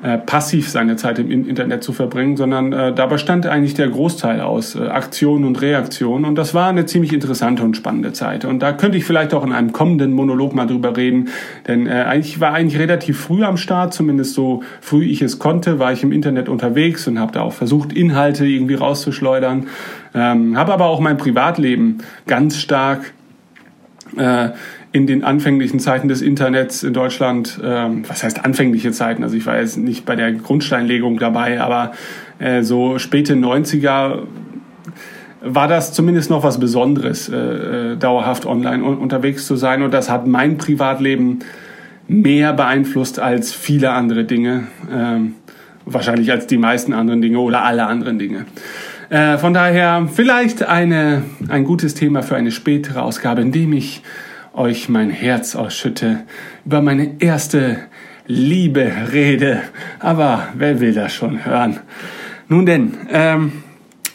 äh, 0.03 0.17
passiv 0.17 0.69
seine 0.69 0.97
Zeit 0.97 1.17
im 1.17 1.31
Internet 1.47 1.81
zu 1.81 1.93
verbringen, 1.93 2.35
sondern 2.35 2.73
äh, 2.73 2.93
da 2.93 3.05
bestand 3.05 3.47
eigentlich 3.47 3.73
der 3.73 3.87
Großteil 3.87 4.41
aus 4.41 4.75
äh, 4.75 4.81
Aktion 4.81 5.45
und 5.45 5.61
Reaktion. 5.61 6.25
Und 6.25 6.35
das 6.35 6.53
war 6.53 6.67
eine 6.67 6.85
ziemlich 6.85 7.13
interessante 7.13 7.63
und 7.63 7.77
spannende 7.77 8.11
Zeit. 8.11 8.43
Und 8.43 8.59
da 8.59 8.73
könnte 8.73 8.97
ich 8.97 9.05
vielleicht 9.05 9.33
auch 9.33 9.45
in 9.45 9.53
einem 9.53 9.71
kommenden 9.71 10.11
Monolog 10.11 10.53
mal 10.53 10.67
drüber 10.67 10.97
reden, 10.97 11.29
denn 11.69 11.87
äh, 11.87 12.03
eigentlich 12.05 12.41
war 12.41 12.53
eigentlich 12.53 12.81
relativ 12.81 13.17
früh 13.17 13.45
am 13.45 13.55
Start, 13.55 13.93
zumindest 13.93 14.33
so 14.33 14.61
früh 14.81 15.05
ich 15.05 15.21
es 15.21 15.39
konnte, 15.39 15.79
war 15.79 15.93
ich 15.93 16.03
im 16.03 16.11
Internet 16.11 16.49
unterwegs 16.49 17.07
und 17.07 17.17
habe 17.17 17.31
da 17.31 17.41
auch 17.41 17.53
versucht 17.53 17.93
Inhalte 17.93 18.45
irgendwie 18.45 18.75
rauszuschleudern, 18.75 19.67
ähm, 20.13 20.57
habe 20.57 20.73
aber 20.73 20.87
auch 20.87 20.99
mein 20.99 21.15
Privatleben 21.15 21.99
ganz 22.27 22.57
stark 22.57 23.13
äh, 24.17 24.49
in 24.93 25.07
den 25.07 25.23
anfänglichen 25.23 25.79
Zeiten 25.79 26.07
des 26.07 26.21
Internets 26.21 26.83
in 26.83 26.93
Deutschland, 26.93 27.59
ähm, 27.63 28.03
was 28.07 28.23
heißt 28.23 28.45
anfängliche 28.45 28.91
Zeiten, 28.91 29.23
also 29.23 29.35
ich 29.35 29.45
war 29.45 29.59
jetzt 29.59 29.77
nicht 29.77 30.05
bei 30.05 30.15
der 30.15 30.31
Grundsteinlegung 30.31 31.17
dabei, 31.17 31.59
aber 31.59 31.91
äh, 32.39 32.61
so 32.61 32.99
späte 32.99 33.33
90er 33.33 34.19
war 35.41 35.67
das 35.67 35.91
zumindest 35.93 36.29
noch 36.29 36.43
was 36.43 36.59
Besonderes, 36.59 37.27
äh, 37.27 37.35
äh, 37.35 37.97
dauerhaft 37.97 38.45
online 38.45 38.83
un 38.83 38.97
unterwegs 38.97 39.45
zu 39.45 39.57
sein. 39.57 39.81
Und 39.81 39.93
das 39.93 40.09
hat 40.09 40.25
mein 40.25 40.57
Privatleben 40.57 41.39
mehr 42.07 42.53
beeinflusst 42.53 43.19
als 43.19 43.51
viele 43.51 43.91
andere 43.91 44.23
Dinge. 44.23 44.67
Ähm, 44.89 45.35
wahrscheinlich 45.85 46.31
als 46.31 46.47
die 46.47 46.57
meisten 46.57 46.93
anderen 46.93 47.21
Dinge 47.21 47.39
oder 47.39 47.63
alle 47.63 47.85
anderen 47.85 48.19
Dinge. 48.19 48.45
Äh, 49.09 49.37
von 49.37 49.53
daher 49.53 50.07
vielleicht 50.11 50.63
eine, 50.63 51.23
ein 51.49 51.65
gutes 51.65 51.93
Thema 51.93 52.23
für 52.23 52.35
eine 52.35 52.51
spätere 52.51 53.01
Ausgabe, 53.01 53.41
in 53.41 53.51
dem 53.51 53.73
ich 53.73 54.01
euch 54.53 54.89
mein 54.89 55.09
Herz 55.09 55.55
ausschütte, 55.55 56.21
über 56.65 56.81
meine 56.81 57.15
erste 57.19 57.77
Liebe 58.27 58.91
rede. 59.11 59.61
Aber 59.99 60.49
wer 60.55 60.79
will 60.79 60.93
das 60.93 61.13
schon 61.13 61.45
hören? 61.45 61.79
Nun 62.47 62.65
denn, 62.65 62.97
ähm, 63.09 63.51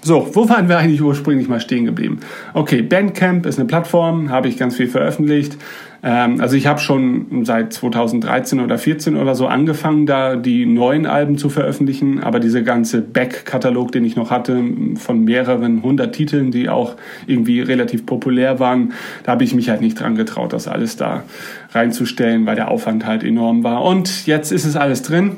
so, 0.00 0.30
wo 0.32 0.48
waren 0.48 0.68
wir 0.68 0.78
eigentlich 0.78 1.02
ursprünglich 1.02 1.48
mal 1.48 1.60
stehen 1.60 1.84
geblieben? 1.84 2.20
Okay, 2.54 2.82
Bandcamp 2.82 3.46
ist 3.46 3.58
eine 3.58 3.66
Plattform, 3.66 4.30
habe 4.30 4.48
ich 4.48 4.56
ganz 4.56 4.76
viel 4.76 4.86
veröffentlicht. 4.86 5.56
Ähm, 6.02 6.40
also 6.40 6.56
ich 6.56 6.66
habe 6.66 6.78
schon 6.78 7.44
seit 7.44 7.72
2013 7.72 8.60
oder 8.60 8.78
14 8.78 9.16
oder 9.16 9.34
so 9.34 9.46
angefangen, 9.46 10.06
da 10.06 10.36
die 10.36 10.66
neuen 10.66 11.06
Alben 11.06 11.38
zu 11.38 11.48
veröffentlichen, 11.48 12.22
aber 12.22 12.40
dieser 12.40 12.62
ganze 12.62 13.02
Back-Katalog, 13.02 13.92
den 13.92 14.04
ich 14.04 14.16
noch 14.16 14.30
hatte, 14.30 14.62
von 14.96 15.24
mehreren 15.24 15.82
hundert 15.82 16.14
Titeln, 16.14 16.50
die 16.50 16.68
auch 16.68 16.94
irgendwie 17.26 17.60
relativ 17.60 18.06
populär 18.06 18.60
waren, 18.60 18.92
da 19.24 19.32
habe 19.32 19.44
ich 19.44 19.54
mich 19.54 19.70
halt 19.70 19.80
nicht 19.80 20.00
dran 20.00 20.14
getraut, 20.14 20.52
das 20.52 20.68
alles 20.68 20.96
da 20.96 21.24
reinzustellen, 21.72 22.46
weil 22.46 22.56
der 22.56 22.70
Aufwand 22.70 23.04
halt 23.04 23.24
enorm 23.24 23.64
war. 23.64 23.82
Und 23.84 24.26
jetzt 24.26 24.52
ist 24.52 24.64
es 24.64 24.76
alles 24.76 25.02
drin 25.02 25.36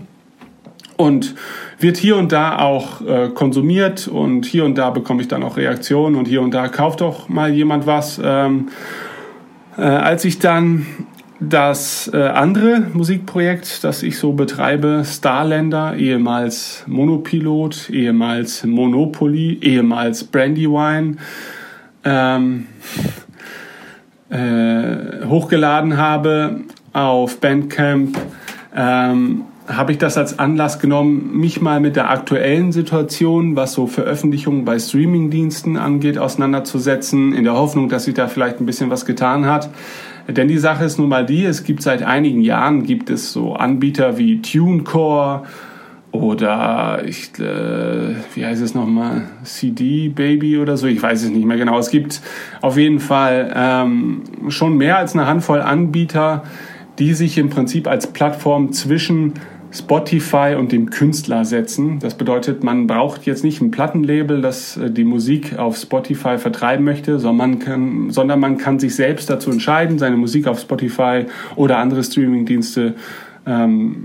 und 0.96 1.34
wird 1.78 1.96
hier 1.96 2.16
und 2.16 2.30
da 2.30 2.58
auch 2.58 3.00
äh, 3.00 3.30
konsumiert 3.30 4.06
und 4.06 4.44
hier 4.44 4.66
und 4.66 4.76
da 4.76 4.90
bekomme 4.90 5.22
ich 5.22 5.28
dann 5.28 5.42
auch 5.42 5.56
Reaktionen 5.56 6.16
und 6.16 6.28
hier 6.28 6.42
und 6.42 6.52
da 6.52 6.68
kauft 6.68 7.00
doch 7.00 7.30
mal 7.30 7.50
jemand 7.50 7.86
was. 7.86 8.20
Ähm, 8.22 8.68
äh, 9.76 9.82
als 9.82 10.24
ich 10.24 10.38
dann 10.38 10.86
das 11.40 12.10
äh, 12.12 12.18
andere 12.18 12.80
Musikprojekt, 12.92 13.82
das 13.82 14.02
ich 14.02 14.18
so 14.18 14.32
betreibe, 14.32 15.02
Starlander, 15.06 15.96
ehemals 15.96 16.84
Monopilot, 16.86 17.88
ehemals 17.88 18.64
Monopoly, 18.64 19.58
ehemals 19.62 20.24
Brandywine, 20.24 21.16
ähm, 22.04 22.66
äh, 24.28 25.26
hochgeladen 25.26 25.96
habe 25.96 26.60
auf 26.92 27.40
Bandcamp, 27.40 28.18
ähm, 28.76 29.44
habe 29.76 29.92
ich 29.92 29.98
das 29.98 30.18
als 30.18 30.38
Anlass 30.38 30.78
genommen, 30.78 31.38
mich 31.38 31.60
mal 31.60 31.80
mit 31.80 31.96
der 31.96 32.10
aktuellen 32.10 32.72
Situation, 32.72 33.56
was 33.56 33.72
so 33.72 33.86
Veröffentlichungen 33.86 34.64
bei 34.64 34.78
Streamingdiensten 34.78 35.76
angeht, 35.76 36.18
auseinanderzusetzen, 36.18 37.32
in 37.32 37.44
der 37.44 37.54
Hoffnung, 37.54 37.88
dass 37.88 38.04
sich 38.04 38.14
da 38.14 38.28
vielleicht 38.28 38.60
ein 38.60 38.66
bisschen 38.66 38.90
was 38.90 39.06
getan 39.06 39.46
hat. 39.46 39.70
Denn 40.28 40.48
die 40.48 40.58
Sache 40.58 40.84
ist 40.84 40.98
nun 40.98 41.08
mal 41.08 41.24
die, 41.24 41.44
es 41.44 41.64
gibt 41.64 41.82
seit 41.82 42.02
einigen 42.02 42.40
Jahren 42.40 42.84
gibt 42.84 43.10
es 43.10 43.32
so 43.32 43.54
Anbieter 43.54 44.18
wie 44.18 44.42
TuneCore 44.42 45.42
oder 46.12 47.02
ich, 47.04 47.38
äh, 47.38 48.14
wie 48.34 48.44
heißt 48.44 48.62
es 48.62 48.74
nochmal, 48.74 49.22
CD 49.44 50.08
Baby 50.08 50.58
oder 50.58 50.76
so, 50.76 50.86
ich 50.86 51.00
weiß 51.02 51.22
es 51.22 51.30
nicht 51.30 51.44
mehr 51.44 51.56
genau. 51.56 51.78
Es 51.78 51.90
gibt 51.90 52.20
auf 52.60 52.76
jeden 52.76 53.00
Fall 53.00 53.52
ähm, 53.54 54.22
schon 54.48 54.76
mehr 54.76 54.98
als 54.98 55.14
eine 55.14 55.26
Handvoll 55.26 55.60
Anbieter, 55.60 56.42
die 56.98 57.14
sich 57.14 57.38
im 57.38 57.48
Prinzip 57.48 57.86
als 57.86 58.08
Plattform 58.08 58.72
zwischen 58.72 59.34
Spotify 59.72 60.56
und 60.58 60.72
dem 60.72 60.90
Künstler 60.90 61.44
setzen. 61.44 62.00
Das 62.00 62.14
bedeutet, 62.14 62.64
man 62.64 62.86
braucht 62.86 63.24
jetzt 63.24 63.44
nicht 63.44 63.60
ein 63.60 63.70
Plattenlabel, 63.70 64.40
das 64.40 64.76
äh, 64.76 64.90
die 64.90 65.04
Musik 65.04 65.58
auf 65.58 65.76
Spotify 65.76 66.38
vertreiben 66.38 66.84
möchte, 66.84 67.18
sondern 67.18 67.50
man 67.50 67.58
kann, 67.60 68.10
sondern 68.10 68.40
man 68.40 68.58
kann 68.58 68.78
sich 68.78 68.94
selbst 68.94 69.30
dazu 69.30 69.50
entscheiden, 69.50 69.98
seine 69.98 70.16
Musik 70.16 70.46
auf 70.46 70.60
Spotify 70.60 71.26
oder 71.54 71.78
andere 71.78 72.02
Streamingdienste 72.02 72.94
ähm, 73.46 74.04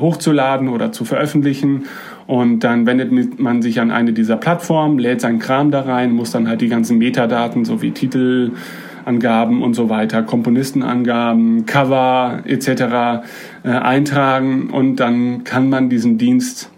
hochzuladen 0.00 0.68
oder 0.68 0.92
zu 0.92 1.04
veröffentlichen. 1.04 1.84
Und 2.26 2.60
dann 2.60 2.86
wendet 2.86 3.38
man 3.38 3.62
sich 3.62 3.80
an 3.80 3.90
eine 3.90 4.12
dieser 4.12 4.36
Plattformen, 4.36 4.98
lädt 4.98 5.20
seinen 5.20 5.38
Kram 5.38 5.70
da 5.70 5.82
rein, 5.82 6.12
muss 6.12 6.30
dann 6.30 6.48
halt 6.48 6.60
die 6.60 6.68
ganzen 6.68 6.98
Metadaten 6.98 7.64
sowie 7.64 7.90
Titel, 7.90 8.52
Angaben 9.04 9.62
und 9.62 9.74
so 9.74 9.88
weiter, 9.88 10.22
Komponistenangaben, 10.22 11.66
Cover 11.66 12.42
etc. 12.44 12.68
Äh, 13.64 13.68
eintragen 13.68 14.70
und 14.70 14.96
dann 14.96 15.44
kann 15.44 15.68
man 15.68 15.88
diesen 15.88 16.18
Dienst 16.18 16.70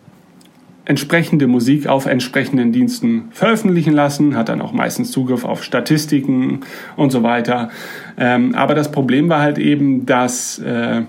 entsprechende 0.86 1.46
Musik 1.46 1.86
auf 1.86 2.06
entsprechenden 2.06 2.72
Diensten 2.72 3.28
veröffentlichen 3.30 3.94
lassen, 3.94 4.36
hat 4.36 4.50
dann 4.50 4.60
auch 4.60 4.72
meistens 4.72 5.10
Zugriff 5.10 5.44
auf 5.44 5.64
Statistiken 5.64 6.60
und 6.96 7.10
so 7.10 7.22
weiter. 7.22 7.70
Ähm, 8.18 8.54
aber 8.54 8.74
das 8.74 8.90
Problem 8.92 9.28
war 9.28 9.40
halt 9.40 9.58
eben, 9.58 10.04
dass 10.04 10.58
äh, 10.58 11.02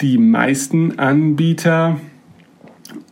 die 0.00 0.18
meisten 0.18 0.98
Anbieter 0.98 1.98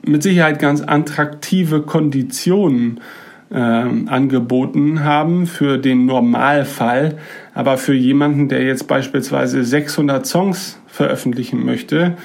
mit 0.07 0.23
Sicherheit 0.23 0.61
ganz 0.61 0.83
attraktive 0.83 1.83
Konditionen 1.83 2.99
äh, 2.99 3.01
angeboten 3.51 5.05
haben 5.05 5.47
für 5.47 5.79
den 5.79 6.07
Normalfall. 6.07 7.19
Aber 7.55 7.79
für 7.79 7.95
jemanden, 7.95 8.49
der 8.49 8.63
jetzt 8.63 8.87
beispielsweise 8.87 9.65
600 9.65 10.25
Songs 10.25 10.81
veröffentlichen 10.87 11.65
möchte, 11.65 12.17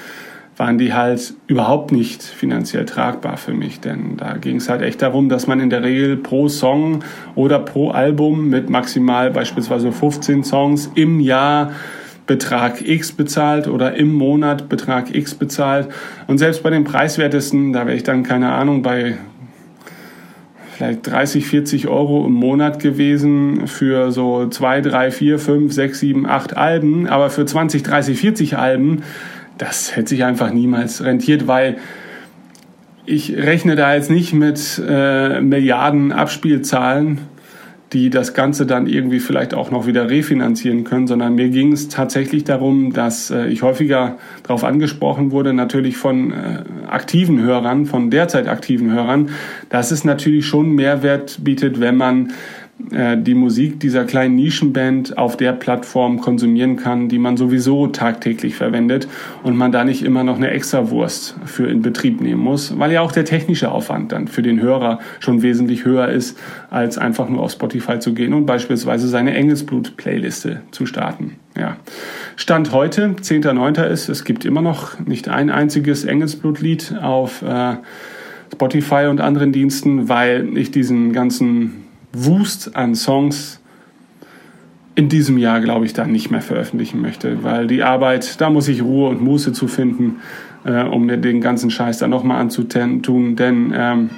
waren 0.56 0.78
die 0.78 0.94
halt 0.94 1.34
überhaupt 1.48 1.92
nicht 1.92 2.22
finanziell 2.22 2.86
tragbar 2.86 3.36
für 3.36 3.52
mich. 3.52 3.80
Denn 3.80 4.16
da 4.16 4.36
ging 4.36 4.56
es 4.56 4.68
halt 4.68 4.82
echt 4.82 5.02
darum, 5.02 5.28
dass 5.28 5.46
man 5.46 5.60
in 5.60 5.68
der 5.68 5.82
Regel 5.82 6.16
pro 6.16 6.48
Song 6.48 7.00
oder 7.34 7.58
pro 7.58 7.90
Album 7.90 8.48
mit 8.48 8.70
maximal 8.70 9.30
beispielsweise 9.30 9.92
15 9.92 10.44
Songs 10.44 10.90
im 10.94 11.20
Jahr 11.20 11.72
Betrag 12.26 12.86
X 12.86 13.12
bezahlt 13.12 13.68
oder 13.68 13.94
im 13.94 14.12
Monat 14.12 14.68
Betrag 14.68 15.14
X 15.14 15.34
bezahlt. 15.34 15.88
Und 16.26 16.38
selbst 16.38 16.62
bei 16.62 16.70
den 16.70 16.84
preiswertesten, 16.84 17.72
da 17.72 17.86
wäre 17.86 17.96
ich 17.96 18.02
dann 18.02 18.22
keine 18.22 18.52
Ahnung 18.52 18.82
bei 18.82 19.18
vielleicht 20.76 21.06
30, 21.06 21.46
40 21.46 21.88
Euro 21.88 22.26
im 22.26 22.34
Monat 22.34 22.80
gewesen 22.80 23.66
für 23.66 24.12
so 24.12 24.46
2, 24.46 24.82
3, 24.82 25.10
4, 25.10 25.38
5, 25.38 25.72
6, 25.72 25.98
7, 26.00 26.26
8 26.26 26.56
Alben. 26.56 27.08
Aber 27.08 27.30
für 27.30 27.46
20, 27.46 27.82
30, 27.82 28.18
40 28.18 28.58
Alben, 28.58 29.02
das 29.56 29.96
hätte 29.96 30.10
sich 30.10 30.24
einfach 30.24 30.52
niemals 30.52 31.02
rentiert, 31.02 31.46
weil 31.46 31.78
ich 33.06 33.34
rechne 33.36 33.76
da 33.76 33.94
jetzt 33.94 34.10
nicht 34.10 34.34
mit 34.34 34.82
äh, 34.86 35.40
Milliarden 35.40 36.12
Abspielzahlen 36.12 37.20
die 37.92 38.10
das 38.10 38.34
Ganze 38.34 38.66
dann 38.66 38.86
irgendwie 38.86 39.20
vielleicht 39.20 39.54
auch 39.54 39.70
noch 39.70 39.86
wieder 39.86 40.10
refinanzieren 40.10 40.84
können, 40.84 41.06
sondern 41.06 41.36
mir 41.36 41.50
ging 41.50 41.72
es 41.72 41.88
tatsächlich 41.88 42.44
darum, 42.44 42.92
dass 42.92 43.30
äh, 43.30 43.46
ich 43.46 43.62
häufiger 43.62 44.18
darauf 44.42 44.64
angesprochen 44.64 45.30
wurde, 45.30 45.52
natürlich 45.52 45.96
von 45.96 46.32
äh, 46.32 46.64
aktiven 46.88 47.40
Hörern, 47.40 47.86
von 47.86 48.10
derzeit 48.10 48.48
aktiven 48.48 48.92
Hörern, 48.92 49.30
dass 49.68 49.92
es 49.92 50.04
natürlich 50.04 50.46
schon 50.46 50.72
Mehrwert 50.74 51.38
bietet, 51.44 51.78
wenn 51.80 51.96
man 51.96 52.32
die 52.78 53.34
Musik 53.34 53.80
dieser 53.80 54.04
kleinen 54.04 54.36
Nischenband 54.36 55.16
auf 55.16 55.38
der 55.38 55.52
Plattform 55.52 56.20
konsumieren 56.20 56.76
kann, 56.76 57.08
die 57.08 57.18
man 57.18 57.38
sowieso 57.38 57.86
tagtäglich 57.86 58.54
verwendet 58.54 59.08
und 59.42 59.56
man 59.56 59.72
da 59.72 59.82
nicht 59.82 60.04
immer 60.04 60.24
noch 60.24 60.36
eine 60.36 60.50
Extrawurst 60.50 61.36
für 61.46 61.66
in 61.68 61.80
Betrieb 61.80 62.20
nehmen 62.20 62.42
muss, 62.42 62.78
weil 62.78 62.92
ja 62.92 63.00
auch 63.00 63.12
der 63.12 63.24
technische 63.24 63.70
Aufwand 63.70 64.12
dann 64.12 64.28
für 64.28 64.42
den 64.42 64.60
Hörer 64.60 64.98
schon 65.20 65.40
wesentlich 65.40 65.86
höher 65.86 66.08
ist, 66.08 66.38
als 66.68 66.98
einfach 66.98 67.30
nur 67.30 67.42
auf 67.42 67.52
Spotify 67.52 67.98
zu 67.98 68.12
gehen 68.12 68.34
und 68.34 68.44
beispielsweise 68.44 69.08
seine 69.08 69.34
Engelsblut-Playliste 69.34 70.60
zu 70.70 70.84
starten. 70.84 71.36
Ja. 71.56 71.78
Stand 72.36 72.72
heute, 72.72 73.14
10.9. 73.20 73.84
ist, 73.86 74.10
es 74.10 74.24
gibt 74.24 74.44
immer 74.44 74.60
noch 74.60 75.00
nicht 75.00 75.30
ein 75.30 75.48
einziges 75.48 76.04
Engelsblut-Lied 76.04 76.96
auf 77.00 77.40
äh, 77.40 77.76
Spotify 78.52 79.06
und 79.08 79.22
anderen 79.22 79.52
Diensten, 79.52 80.10
weil 80.10 80.56
ich 80.58 80.70
diesen 80.70 81.14
ganzen 81.14 81.85
Wust 82.24 82.76
an 82.76 82.94
Songs 82.94 83.60
in 84.94 85.10
diesem 85.10 85.36
Jahr, 85.36 85.60
glaube 85.60 85.84
ich, 85.84 85.92
dann 85.92 86.10
nicht 86.10 86.30
mehr 86.30 86.40
veröffentlichen 86.40 87.02
möchte, 87.02 87.44
weil 87.44 87.66
die 87.66 87.82
Arbeit, 87.82 88.40
da 88.40 88.48
muss 88.48 88.66
ich 88.66 88.82
Ruhe 88.82 89.10
und 89.10 89.20
Muße 89.20 89.52
zu 89.52 89.68
finden, 89.68 90.20
äh, 90.64 90.82
um 90.84 91.04
mir 91.04 91.18
den 91.18 91.42
ganzen 91.42 91.70
Scheiß 91.70 91.98
dann 91.98 92.10
nochmal 92.10 92.40
anzutun, 92.40 93.36
denn 93.36 93.74
ähm, 93.76 94.10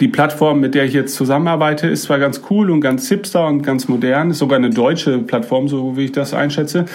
die 0.00 0.08
Plattform, 0.08 0.60
mit 0.60 0.74
der 0.74 0.86
ich 0.86 0.94
jetzt 0.94 1.14
zusammenarbeite, 1.14 1.86
ist 1.86 2.04
zwar 2.04 2.18
ganz 2.18 2.40
cool 2.48 2.70
und 2.70 2.80
ganz 2.80 3.06
hipster 3.08 3.46
und 3.46 3.62
ganz 3.62 3.86
modern, 3.86 4.30
ist 4.30 4.38
sogar 4.38 4.58
eine 4.58 4.70
deutsche 4.70 5.18
Plattform, 5.18 5.68
so 5.68 5.98
wie 5.98 6.06
ich 6.06 6.12
das 6.12 6.32
einschätze, 6.32 6.86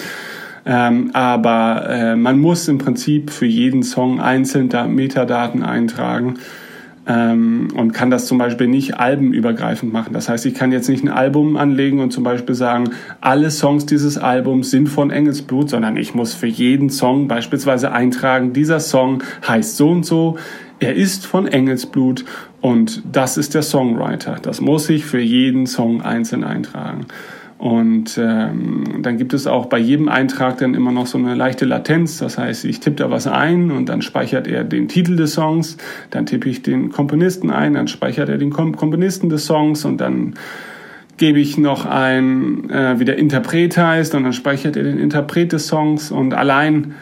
ähm, 0.66 1.12
aber 1.14 1.88
äh, 1.88 2.16
man 2.16 2.40
muss 2.40 2.68
im 2.68 2.80
Prinzip 2.80 3.30
für 3.30 3.46
jeden 3.46 3.84
Song 3.84 4.20
einzeln 4.20 4.70
da 4.70 4.88
Metadaten 4.88 5.62
eintragen 5.62 6.40
ähm, 7.08 7.68
und 7.76 7.94
kann 7.94 8.10
das 8.10 8.26
zum 8.26 8.38
Beispiel 8.38 8.68
nicht 8.68 9.00
albenübergreifend 9.00 9.94
machen. 9.94 10.14
Das 10.14 10.30
heißt, 10.30 10.46
ich 10.46 10.54
kann 10.54 10.72
jetzt 10.72 10.90
nicht 10.90 11.04
ein 11.04 11.10
Album 11.10 11.56
anlegen 11.58 12.00
und 12.00 12.12
zum 12.12 12.24
Beispiel 12.24 12.56
sagen, 12.56 12.92
alle 13.22 13.52
Songs 13.52 13.86
dieses 13.86 14.18
Albums 14.18 14.72
sind 14.72 14.88
von 14.88 15.12
Engelsblut, 15.12 15.70
sondern 15.70 15.98
ich 15.98 16.16
muss 16.16 16.34
für 16.34 16.48
jeden 16.48 16.90
Song 16.90 17.28
beispielsweise 17.28 17.92
eintragen, 17.92 18.54
dieser 18.54 18.80
Song 18.80 19.24
heißt 19.48 19.78
so 19.78 19.90
und 19.90 20.06
so, 20.06 20.38
er 20.80 20.96
ist 20.96 21.26
von 21.26 21.48
Engelsblut 21.48 22.26
und 22.60 23.04
das 23.12 23.38
ist 23.38 23.54
der 23.54 23.62
Songwriter. 23.62 24.38
Das 24.42 24.60
muss 24.60 24.90
ich 24.90 25.06
für 25.06 25.22
jeden 25.22 25.68
Song 25.68 26.02
einzeln 26.02 26.44
eintragen. 26.44 27.06
Und 27.58 28.20
ähm, 28.22 28.84
dann 29.02 29.18
gibt 29.18 29.34
es 29.34 29.48
auch 29.48 29.68
bei 29.68 29.78
jedem 29.78 30.10
Eintrag 30.10 30.58
dann 30.58 30.74
immer 30.74 30.92
noch 30.92 31.08
so 31.08 31.18
eine 31.18 31.36
leichte 31.36 31.66
Latenz. 31.66 32.18
Das 32.18 32.38
heißt, 32.38 32.66
ich 32.66 32.82
tippe 32.82 32.98
da 32.98 33.10
was 33.10 33.28
ein 33.28 33.72
und 33.72 33.88
dann 33.88 34.02
speichert 34.02 34.48
er 34.48 34.66
den 34.66 34.90
Titel 34.90 35.16
des 35.16 35.34
Songs, 35.34 35.78
dann 36.10 36.26
tippe 36.26 36.50
ich 36.50 36.64
den 36.64 36.90
Komponisten 36.90 37.50
ein, 37.52 37.76
dann 37.76 37.88
speichert 37.88 38.28
er 38.28 38.38
den 38.38 38.50
Kom 38.50 38.76
Komponisten 38.76 39.30
des 39.30 39.46
Songs 39.46 39.86
und 39.86 40.02
dann 40.02 40.34
gebe 41.18 41.40
ich 41.40 41.58
noch 41.58 41.86
ein, 41.86 42.70
äh, 42.70 43.00
wie 43.00 43.06
der 43.06 43.18
Interpret 43.18 43.78
heißt 43.78 44.16
und 44.16 44.24
dann 44.24 44.34
speichert 44.34 44.76
er 44.76 44.84
den 44.84 44.98
Interpret 44.98 45.54
des 45.54 45.68
Songs 45.68 46.12
und 46.12 46.34
allein, 46.34 46.94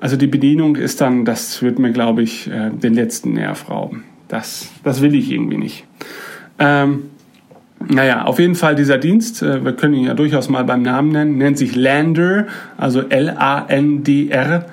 also 0.00 0.16
die 0.16 0.26
Bedienung 0.26 0.76
ist 0.76 1.02
dann, 1.02 1.26
das 1.26 1.62
wird 1.62 1.78
mir, 1.78 1.92
glaube 1.92 2.22
ich, 2.22 2.48
äh, 2.50 2.70
den 2.70 2.94
letzten 2.94 3.34
Nerv 3.34 3.68
rauben. 3.68 4.04
Das, 4.28 4.70
das 4.84 5.02
will 5.02 5.14
ich 5.14 5.30
irgendwie 5.30 5.58
nicht. 5.58 5.84
Ähm, 6.58 7.10
naja, 7.88 8.24
auf 8.24 8.38
jeden 8.38 8.54
Fall 8.54 8.74
dieser 8.74 8.98
Dienst, 8.98 9.42
äh, 9.42 9.64
wir 9.64 9.72
können 9.72 9.94
ihn 9.94 10.04
ja 10.04 10.14
durchaus 10.14 10.48
mal 10.48 10.64
beim 10.64 10.82
Namen 10.82 11.10
nennen, 11.10 11.38
nennt 11.38 11.58
sich 11.58 11.74
Lander, 11.76 12.46
also 12.76 13.00
L-A-N-D-R. 13.00 14.66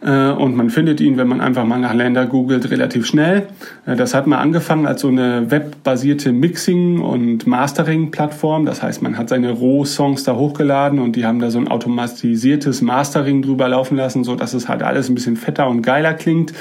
Äh, 0.00 0.30
und 0.30 0.56
man 0.56 0.70
findet 0.70 1.00
ihn, 1.00 1.16
wenn 1.16 1.26
man 1.26 1.40
einfach 1.40 1.64
mal 1.64 1.78
nach 1.78 1.94
Lander 1.94 2.26
googelt, 2.26 2.70
relativ 2.70 3.06
schnell. 3.06 3.48
Äh, 3.84 3.96
das 3.96 4.14
hat 4.14 4.26
mal 4.26 4.38
angefangen 4.38 4.86
als 4.86 5.00
so 5.00 5.08
eine 5.08 5.50
webbasierte 5.50 6.32
Mixing- 6.32 7.00
und 7.00 7.46
Mastering-Plattform. 7.46 8.64
Das 8.64 8.82
heißt, 8.82 9.02
man 9.02 9.18
hat 9.18 9.28
seine 9.28 9.50
Roh-Songs 9.50 10.24
da 10.24 10.36
hochgeladen 10.36 11.00
und 11.00 11.16
die 11.16 11.26
haben 11.26 11.40
da 11.40 11.50
so 11.50 11.58
ein 11.58 11.68
automatisiertes 11.68 12.80
Mastering 12.82 13.42
drüber 13.42 13.68
laufen 13.68 13.96
lassen, 13.96 14.22
so 14.22 14.36
dass 14.36 14.54
es 14.54 14.68
halt 14.68 14.82
alles 14.82 15.08
ein 15.08 15.14
bisschen 15.14 15.36
fetter 15.36 15.68
und 15.68 15.82
geiler 15.82 16.14
klingt. 16.14 16.52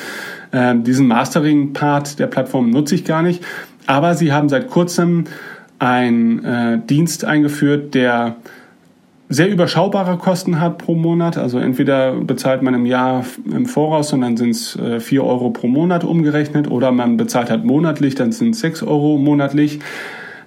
Diesen 0.53 1.07
Mastering-Part 1.07 2.19
der 2.19 2.27
Plattform 2.27 2.69
nutze 2.69 2.95
ich 2.95 3.03
gar 3.03 3.21
nicht. 3.21 3.43
Aber 3.85 4.15
sie 4.15 4.31
haben 4.31 4.49
seit 4.49 4.69
kurzem 4.69 5.25
ein 5.79 6.43
äh, 6.43 6.79
Dienst 6.87 7.25
eingeführt, 7.25 7.93
der 7.93 8.37
sehr 9.29 9.49
überschaubare 9.49 10.17
Kosten 10.17 10.59
hat 10.59 10.77
pro 10.77 10.95
Monat. 10.95 11.37
Also 11.37 11.59
entweder 11.59 12.13
bezahlt 12.13 12.61
man 12.61 12.73
im 12.73 12.85
Jahr 12.85 13.25
im 13.45 13.65
Voraus 13.65 14.13
und 14.13 14.21
dann 14.21 14.37
sind 14.37 14.51
es 14.51 14.75
äh, 14.77 14.99
4 14.99 15.23
Euro 15.23 15.49
pro 15.49 15.67
Monat 15.67 16.03
umgerechnet 16.03 16.69
oder 16.69 16.91
man 16.91 17.17
bezahlt 17.17 17.49
halt 17.49 17.65
monatlich, 17.65 18.15
dann 18.15 18.31
sind 18.31 18.51
es 18.51 18.61
6 18.61 18.83
Euro 18.83 19.17
monatlich 19.17 19.79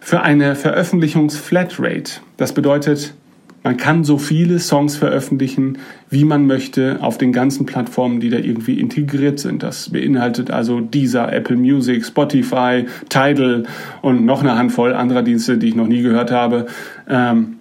für 0.01 0.23
eine 0.23 0.57
Veröffentlichungsflatrate. 0.57 2.21
Das 2.39 2.55
bedeutet, 2.55 3.15
man 3.63 3.77
kann 3.77 4.05
so 4.05 4.17
viele 4.17 4.59
Songs 4.59 4.97
veröffentlichen, 4.97 5.79
wie 6.09 6.25
man 6.25 6.47
möchte, 6.47 6.99
auf 7.03 7.19
den 7.19 7.33
ganzen 7.33 7.67
Plattformen, 7.67 8.21
die 8.21 8.31
da 8.31 8.39
irgendwie 8.39 8.81
integriert 8.81 9.39
sind. 9.39 9.63
Das 9.63 9.91
beinhaltet 9.91 10.51
also 10.51 10.81
dieser 10.81 11.33
Apple 11.33 11.57
Music, 11.57 12.05
Spotify, 12.05 12.87
Tidal 13.09 13.65
und 14.01 14.25
noch 14.25 14.41
eine 14.41 14.57
Handvoll 14.57 14.95
anderer 14.95 15.23
Dienste, 15.23 15.59
die 15.59 15.69
ich 15.69 15.75
noch 15.75 15.87
nie 15.87 16.03
gehört 16.03 16.31
habe. 16.31 16.67
Ähm, 17.09 17.57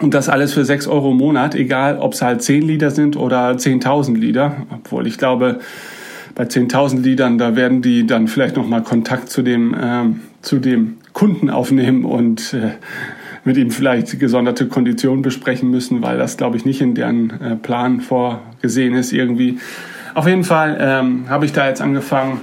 und 0.00 0.14
das 0.14 0.28
alles 0.28 0.52
für 0.52 0.64
6 0.64 0.86
Euro 0.88 1.12
im 1.12 1.16
Monat, 1.16 1.54
egal 1.54 1.98
ob 1.98 2.14
es 2.14 2.22
halt 2.22 2.42
10 2.42 2.62
Lieder 2.62 2.90
sind 2.90 3.16
oder 3.16 3.50
10.000 3.52 4.16
Lieder. 4.16 4.56
Obwohl 4.70 5.06
ich 5.06 5.18
glaube, 5.18 5.58
bei 6.34 6.44
10.000 6.44 7.00
Liedern, 7.00 7.38
da 7.38 7.56
werden 7.56 7.82
die 7.82 8.06
dann 8.06 8.28
vielleicht 8.28 8.56
nochmal 8.56 8.82
Kontakt 8.82 9.28
zu 9.28 9.42
dem, 9.42 9.74
ähm, 9.80 10.20
zu 10.40 10.58
dem 10.58 10.98
Kunden 11.12 11.50
aufnehmen 11.50 12.04
und 12.04 12.54
äh, 12.54 12.70
mit 13.48 13.56
ihm 13.56 13.70
vielleicht 13.70 14.20
gesonderte 14.20 14.68
Konditionen 14.68 15.22
besprechen 15.22 15.70
müssen, 15.70 16.02
weil 16.02 16.18
das, 16.18 16.36
glaube 16.36 16.58
ich, 16.58 16.66
nicht 16.66 16.82
in 16.82 16.94
deren 16.94 17.30
äh, 17.40 17.56
Plan 17.56 18.02
vorgesehen 18.02 18.94
ist 18.94 19.10
irgendwie. 19.10 19.58
Auf 20.12 20.26
jeden 20.26 20.44
Fall 20.44 20.76
ähm, 20.78 21.30
habe 21.30 21.46
ich 21.46 21.54
da 21.54 21.66
jetzt 21.66 21.80
angefangen, 21.80 22.42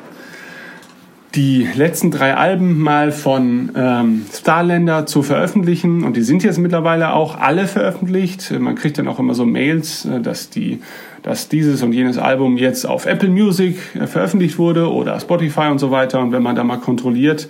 die 1.35 1.67
letzten 1.75 2.09
drei 2.09 2.33
Alben 2.33 2.79
mal 2.79 3.11
von 3.11 3.69
ähm, 3.75 4.25
Starlander 4.33 5.05
zu 5.05 5.21
veröffentlichen 5.21 6.03
und 6.03 6.17
die 6.17 6.23
sind 6.23 6.43
jetzt 6.43 6.57
mittlerweile 6.57 7.13
auch 7.13 7.39
alle 7.39 7.67
veröffentlicht. 7.67 8.51
Man 8.57 8.73
kriegt 8.73 8.97
dann 8.97 9.07
auch 9.07 9.19
immer 9.19 9.35
so 9.35 9.45
Mails, 9.45 10.05
äh, 10.05 10.21
dass 10.21 10.49
die, 10.49 10.81
dass 11.21 11.49
dieses 11.49 11.83
und 11.83 11.93
jenes 11.93 12.17
Album 12.17 12.57
jetzt 12.57 12.87
auf 12.87 13.05
Apple 13.05 13.29
Music 13.29 13.77
äh, 13.93 14.07
veröffentlicht 14.07 14.57
wurde 14.57 14.91
oder 14.91 15.19
Spotify 15.19 15.67
und 15.69 15.77
so 15.77 15.91
weiter. 15.91 16.19
Und 16.19 16.31
wenn 16.31 16.41
man 16.41 16.55
da 16.55 16.63
mal 16.63 16.77
kontrolliert, 16.77 17.47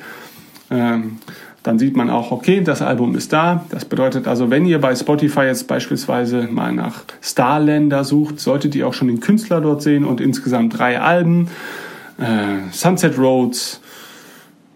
ähm, 0.69 1.19
dann 1.65 1.79
sieht 1.79 1.97
man 1.97 2.11
auch, 2.11 2.29
okay, 2.29 2.61
das 2.61 2.83
Album 2.83 3.15
ist 3.15 3.33
da. 3.33 3.65
Das 3.71 3.85
bedeutet 3.85 4.27
also, 4.27 4.51
wenn 4.51 4.67
ihr 4.67 4.79
bei 4.79 4.93
Spotify 4.93 5.41
jetzt 5.41 5.67
beispielsweise 5.67 6.43
mal 6.43 6.71
nach 6.71 7.05
Starlander 7.21 8.03
sucht, 8.03 8.39
solltet 8.39 8.75
ihr 8.75 8.87
auch 8.87 8.93
schon 8.93 9.07
den 9.07 9.19
Künstler 9.19 9.61
dort 9.61 9.81
sehen 9.81 10.05
und 10.05 10.21
insgesamt 10.21 10.77
drei 10.77 11.01
Alben 11.01 11.47
äh, 12.19 12.71
Sunset 12.71 13.17
Roads, 13.17 13.81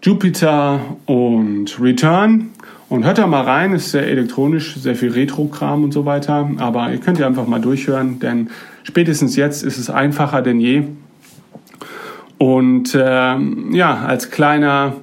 Jupiter 0.02 0.80
und 1.06 1.80
Return. 1.80 2.50
Und 2.88 3.04
hört 3.04 3.18
da 3.18 3.28
mal 3.28 3.42
rein, 3.42 3.72
ist 3.72 3.92
sehr 3.92 4.08
elektronisch, 4.08 4.74
sehr 4.74 4.96
viel 4.96 5.12
Retro-Kram 5.12 5.84
und 5.84 5.92
so 5.92 6.06
weiter. 6.06 6.50
Aber 6.56 6.90
ihr 6.90 6.98
könnt 6.98 7.20
ja 7.20 7.26
einfach 7.28 7.46
mal 7.46 7.60
durchhören, 7.60 8.18
denn 8.18 8.50
spätestens 8.82 9.36
jetzt 9.36 9.62
ist 9.62 9.78
es 9.78 9.90
einfacher 9.90 10.42
denn 10.42 10.58
je. 10.58 10.82
Und 12.36 12.96
äh, 12.96 13.36
ja, 13.76 13.94
als 14.04 14.32
kleiner 14.32 14.94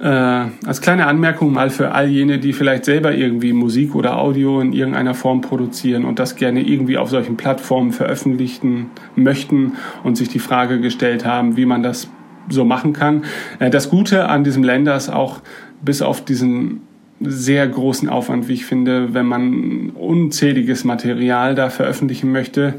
äh, 0.00 0.06
als 0.06 0.80
kleine 0.80 1.06
Anmerkung 1.06 1.52
mal 1.52 1.70
für 1.70 1.92
all 1.92 2.08
jene, 2.08 2.38
die 2.38 2.52
vielleicht 2.52 2.84
selber 2.84 3.14
irgendwie 3.14 3.52
Musik 3.52 3.94
oder 3.94 4.18
Audio 4.18 4.60
in 4.60 4.72
irgendeiner 4.72 5.14
Form 5.14 5.40
produzieren 5.40 6.04
und 6.04 6.18
das 6.18 6.36
gerne 6.36 6.62
irgendwie 6.62 6.98
auf 6.98 7.08
solchen 7.08 7.36
Plattformen 7.36 7.92
veröffentlichen 7.92 8.90
möchten 9.14 9.72
und 10.02 10.16
sich 10.16 10.28
die 10.28 10.38
Frage 10.38 10.80
gestellt 10.80 11.24
haben, 11.24 11.56
wie 11.56 11.64
man 11.64 11.82
das 11.82 12.08
so 12.48 12.64
machen 12.64 12.92
kann. 12.92 13.24
Äh, 13.58 13.70
das 13.70 13.88
Gute 13.90 14.28
an 14.28 14.44
diesem 14.44 14.62
Länder 14.62 14.96
ist 14.96 15.08
auch, 15.08 15.40
bis 15.82 16.02
auf 16.02 16.24
diesen 16.24 16.82
sehr 17.20 17.66
großen 17.66 18.08
Aufwand, 18.08 18.48
wie 18.48 18.54
ich 18.54 18.66
finde, 18.66 19.14
wenn 19.14 19.26
man 19.26 19.90
unzähliges 19.90 20.84
Material 20.84 21.54
da 21.54 21.70
veröffentlichen 21.70 22.30
möchte, 22.30 22.74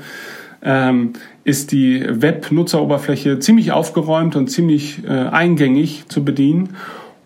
ähm, 0.64 1.14
ist 1.44 1.72
die 1.72 2.06
Web-Nutzeroberfläche 2.08 3.40
ziemlich 3.40 3.72
aufgeräumt 3.72 4.36
und 4.36 4.50
ziemlich 4.50 5.04
äh, 5.06 5.12
eingängig 5.12 6.06
zu 6.08 6.24
bedienen. 6.24 6.76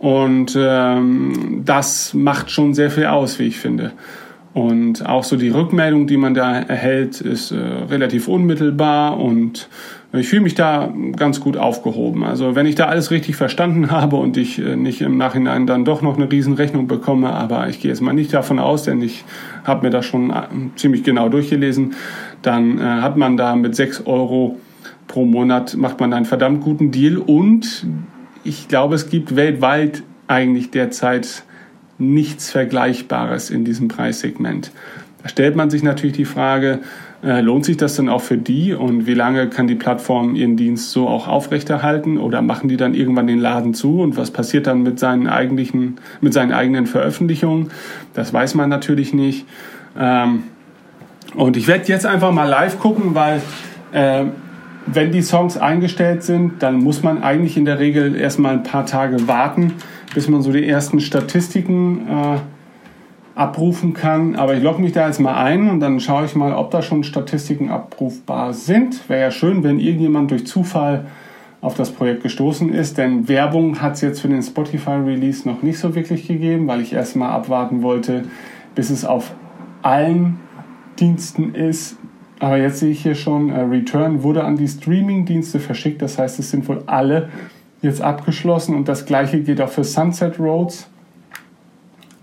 Und 0.01 0.57
ähm, 0.59 1.61
das 1.63 2.15
macht 2.15 2.49
schon 2.49 2.73
sehr 2.73 2.89
viel 2.89 3.05
aus, 3.05 3.37
wie 3.37 3.43
ich 3.43 3.59
finde. 3.59 3.91
Und 4.51 5.05
auch 5.05 5.23
so 5.23 5.37
die 5.37 5.49
Rückmeldung, 5.49 6.07
die 6.07 6.17
man 6.17 6.33
da 6.33 6.57
erhält, 6.57 7.21
ist 7.21 7.51
äh, 7.51 7.57
relativ 7.57 8.27
unmittelbar 8.27 9.19
und 9.19 9.69
ich 10.11 10.27
fühle 10.27 10.41
mich 10.41 10.55
da 10.55 10.91
ganz 11.15 11.39
gut 11.39 11.55
aufgehoben. 11.55 12.23
Also 12.23 12.55
wenn 12.55 12.65
ich 12.65 12.73
da 12.73 12.87
alles 12.87 13.11
richtig 13.11 13.35
verstanden 13.35 13.91
habe 13.91 14.15
und 14.15 14.37
ich 14.37 14.57
äh, 14.57 14.75
nicht 14.75 15.01
im 15.01 15.17
Nachhinein 15.17 15.67
dann 15.67 15.85
doch 15.85 16.01
noch 16.01 16.17
eine 16.17 16.31
Riesenrechnung 16.31 16.87
bekomme, 16.87 17.29
aber 17.31 17.69
ich 17.69 17.79
gehe 17.79 17.91
jetzt 17.91 18.01
mal 18.01 18.11
nicht 18.11 18.33
davon 18.33 18.57
aus, 18.57 18.81
denn 18.81 19.03
ich 19.03 19.23
habe 19.65 19.85
mir 19.85 19.91
das 19.91 20.07
schon 20.07 20.31
äh, 20.31 20.47
ziemlich 20.77 21.03
genau 21.03 21.29
durchgelesen, 21.29 21.93
dann 22.41 22.79
äh, 22.79 22.81
hat 22.81 23.17
man 23.17 23.37
da 23.37 23.55
mit 23.55 23.75
sechs 23.75 24.03
Euro 24.07 24.57
pro 25.07 25.25
Monat 25.25 25.75
macht 25.75 25.99
man 25.99 26.11
einen 26.11 26.25
verdammt 26.25 26.61
guten 26.61 26.89
Deal 26.89 27.17
und 27.17 27.85
ich 28.43 28.67
glaube, 28.67 28.95
es 28.95 29.09
gibt 29.09 29.35
weltweit 29.35 30.03
eigentlich 30.27 30.71
derzeit 30.71 31.43
nichts 31.97 32.51
Vergleichbares 32.51 33.49
in 33.49 33.63
diesem 33.63 33.87
Preissegment. 33.87 34.71
Da 35.21 35.29
stellt 35.29 35.55
man 35.55 35.69
sich 35.69 35.83
natürlich 35.83 36.15
die 36.15 36.25
Frage, 36.25 36.79
äh, 37.23 37.41
lohnt 37.41 37.65
sich 37.65 37.77
das 37.77 37.95
denn 37.95 38.09
auch 38.09 38.21
für 38.21 38.37
die 38.37 38.73
und 38.73 39.05
wie 39.05 39.13
lange 39.13 39.47
kann 39.47 39.67
die 39.67 39.75
Plattform 39.75 40.35
ihren 40.35 40.57
Dienst 40.57 40.89
so 40.89 41.07
auch 41.07 41.27
aufrechterhalten 41.27 42.17
oder 42.17 42.41
machen 42.41 42.67
die 42.67 42.77
dann 42.77 42.95
irgendwann 42.95 43.27
den 43.27 43.39
Laden 43.39 43.75
zu 43.75 44.01
und 44.01 44.17
was 44.17 44.31
passiert 44.31 44.65
dann 44.65 44.81
mit 44.81 44.97
seinen 44.97 45.27
eigentlichen, 45.27 45.99
mit 46.21 46.33
seinen 46.33 46.51
eigenen 46.51 46.87
Veröffentlichungen? 46.87 47.69
Das 48.15 48.33
weiß 48.33 48.55
man 48.55 48.69
natürlich 48.69 49.13
nicht. 49.13 49.45
Ähm, 49.99 50.43
und 51.35 51.57
ich 51.57 51.67
werde 51.67 51.85
jetzt 51.85 52.07
einfach 52.07 52.31
mal 52.31 52.45
live 52.45 52.79
gucken, 52.79 53.13
weil 53.13 53.41
äh, 53.91 54.25
wenn 54.85 55.11
die 55.11 55.21
Songs 55.21 55.57
eingestellt 55.57 56.23
sind, 56.23 56.63
dann 56.63 56.75
muss 56.75 57.03
man 57.03 57.21
eigentlich 57.23 57.57
in 57.57 57.65
der 57.65 57.79
Regel 57.79 58.15
erstmal 58.15 58.53
ein 58.53 58.63
paar 58.63 58.85
Tage 58.85 59.27
warten, 59.27 59.73
bis 60.13 60.27
man 60.27 60.41
so 60.41 60.51
die 60.51 60.67
ersten 60.67 60.99
Statistiken 60.99 62.07
äh, 62.07 62.37
abrufen 63.35 63.93
kann. 63.93 64.35
Aber 64.35 64.55
ich 64.55 64.63
logge 64.63 64.81
mich 64.81 64.91
da 64.91 65.07
jetzt 65.07 65.19
mal 65.19 65.35
ein 65.35 65.69
und 65.69 65.79
dann 65.79 65.99
schaue 65.99 66.25
ich 66.25 66.35
mal, 66.35 66.53
ob 66.53 66.71
da 66.71 66.81
schon 66.81 67.03
Statistiken 67.03 67.69
abrufbar 67.69 68.53
sind. 68.53 69.07
Wäre 69.09 69.21
ja 69.21 69.31
schön, 69.31 69.63
wenn 69.63 69.79
irgendjemand 69.79 70.31
durch 70.31 70.45
Zufall 70.47 71.05
auf 71.61 71.75
das 71.75 71.91
Projekt 71.91 72.23
gestoßen 72.23 72.73
ist, 72.73 72.97
denn 72.97 73.27
Werbung 73.27 73.81
hat 73.81 73.93
es 73.93 74.01
jetzt 74.01 74.21
für 74.21 74.27
den 74.27 74.41
Spotify-Release 74.41 75.47
noch 75.47 75.61
nicht 75.61 75.77
so 75.77 75.93
wirklich 75.93 76.27
gegeben, 76.27 76.67
weil 76.67 76.81
ich 76.81 76.91
erstmal 76.91 77.29
abwarten 77.29 77.83
wollte, 77.83 78.23
bis 78.73 78.89
es 78.89 79.05
auf 79.05 79.31
allen 79.83 80.39
Diensten 80.99 81.53
ist, 81.53 81.97
aber 82.41 82.57
jetzt 82.57 82.79
sehe 82.79 82.89
ich 82.89 83.03
hier 83.03 83.13
schon, 83.13 83.51
äh, 83.51 83.61
Return 83.61 84.23
wurde 84.23 84.43
an 84.43 84.57
die 84.57 84.67
Streaming-Dienste 84.67 85.59
verschickt. 85.59 86.01
Das 86.01 86.17
heißt, 86.17 86.39
es 86.39 86.49
sind 86.49 86.67
wohl 86.67 86.81
alle 86.87 87.29
jetzt 87.83 88.01
abgeschlossen. 88.01 88.75
Und 88.75 88.87
das 88.87 89.05
gleiche 89.05 89.41
geht 89.41 89.61
auch 89.61 89.69
für 89.69 89.83
Sunset 89.83 90.39
Roads. 90.39 90.89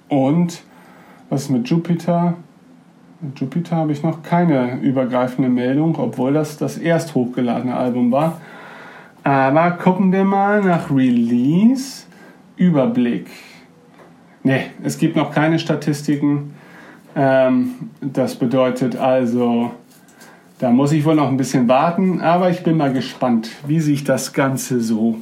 Und 0.09 0.63
was 1.31 1.43
ist 1.43 1.51
mit 1.51 1.69
Jupiter? 1.69 2.35
Mit 3.21 3.39
Jupiter 3.39 3.77
habe 3.77 3.93
ich 3.93 4.03
noch 4.03 4.25
keine 4.25 4.81
übergreifende 4.81 5.49
Meldung, 5.49 5.97
obwohl 5.97 6.33
das 6.33 6.57
das 6.57 6.79
erst 6.79 7.15
hochgeladene 7.15 7.77
Album 7.77 8.11
war. 8.11 8.41
Aber 9.23 9.71
gucken 9.71 10.11
wir 10.11 10.25
mal 10.25 10.63
nach 10.63 10.91
Release. 10.91 12.07
Überblick. 12.57 13.29
Ne, 14.43 14.63
es 14.83 14.99
gibt 14.99 15.15
noch 15.15 15.31
keine 15.31 15.61
Statistiken. 15.61 16.55
Ähm, 17.15 17.91
das 18.01 18.35
bedeutet 18.35 18.97
also, 18.97 19.71
da 20.59 20.71
muss 20.71 20.93
ich 20.93 21.05
wohl 21.05 21.15
noch 21.15 21.29
ein 21.29 21.37
bisschen 21.37 21.69
warten, 21.69 22.21
aber 22.21 22.51
ich 22.51 22.63
bin 22.63 22.77
mal 22.77 22.93
gespannt, 22.93 23.51
wie 23.67 23.81
sich 23.81 24.05
das 24.05 24.33
Ganze 24.33 24.81
so 24.81 25.19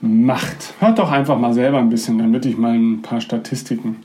macht. 0.00 0.74
Hört 0.80 0.98
doch 0.98 1.10
einfach 1.10 1.38
mal 1.38 1.52
selber 1.52 1.78
ein 1.78 1.90
bisschen, 1.90 2.18
damit 2.18 2.46
ich 2.46 2.56
mal 2.56 2.72
ein 2.72 3.02
paar 3.02 3.20
Statistiken 3.20 3.96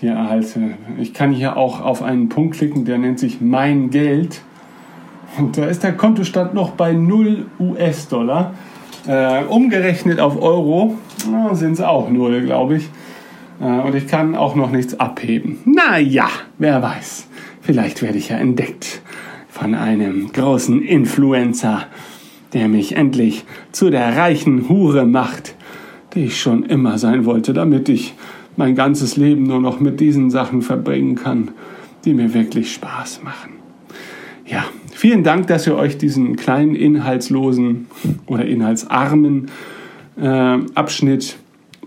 hier 0.00 0.12
erhalte. 0.12 0.74
Ich 0.98 1.14
kann 1.14 1.32
hier 1.32 1.56
auch 1.56 1.80
auf 1.80 2.02
einen 2.02 2.28
Punkt 2.28 2.56
klicken, 2.56 2.84
der 2.84 2.98
nennt 2.98 3.20
sich 3.20 3.40
Mein 3.40 3.90
Geld. 3.90 4.42
Und 5.38 5.56
da 5.56 5.66
ist 5.66 5.84
der 5.84 5.92
Kontostand 5.92 6.54
noch 6.54 6.72
bei 6.72 6.92
0 6.92 7.46
US-Dollar. 7.60 8.54
Äh, 9.06 9.44
umgerechnet 9.44 10.18
auf 10.18 10.40
Euro 10.42 10.96
sind 11.52 11.74
es 11.74 11.80
auch 11.80 12.10
0, 12.10 12.42
glaube 12.42 12.76
ich. 12.76 12.88
Äh, 13.60 13.64
und 13.64 13.94
ich 13.94 14.08
kann 14.08 14.34
auch 14.34 14.56
noch 14.56 14.72
nichts 14.72 14.98
abheben. 14.98 15.58
Naja, 15.64 16.28
wer 16.58 16.82
weiß. 16.82 17.28
Vielleicht 17.60 18.02
werde 18.02 18.18
ich 18.18 18.30
ja 18.30 18.38
entdeckt 18.38 19.02
von 19.58 19.74
einem 19.74 20.30
großen 20.32 20.82
Influencer, 20.82 21.86
der 22.52 22.68
mich 22.68 22.94
endlich 22.94 23.46
zu 23.72 23.88
der 23.88 24.14
reichen 24.14 24.68
Hure 24.68 25.06
macht, 25.06 25.54
die 26.12 26.26
ich 26.26 26.38
schon 26.38 26.64
immer 26.64 26.98
sein 26.98 27.24
wollte, 27.24 27.54
damit 27.54 27.88
ich 27.88 28.12
mein 28.56 28.74
ganzes 28.74 29.16
Leben 29.16 29.44
nur 29.44 29.60
noch 29.60 29.80
mit 29.80 29.98
diesen 29.98 30.30
Sachen 30.30 30.60
verbringen 30.60 31.14
kann, 31.14 31.52
die 32.04 32.12
mir 32.12 32.34
wirklich 32.34 32.74
Spaß 32.74 33.22
machen. 33.24 33.54
Ja, 34.44 34.66
vielen 34.92 35.24
Dank, 35.24 35.46
dass 35.46 35.66
ihr 35.66 35.76
euch 35.76 35.96
diesen 35.96 36.36
kleinen 36.36 36.74
inhaltslosen 36.74 37.86
oder 38.26 38.44
inhaltsarmen 38.44 39.46
äh, 40.20 40.58
Abschnitt 40.74 41.38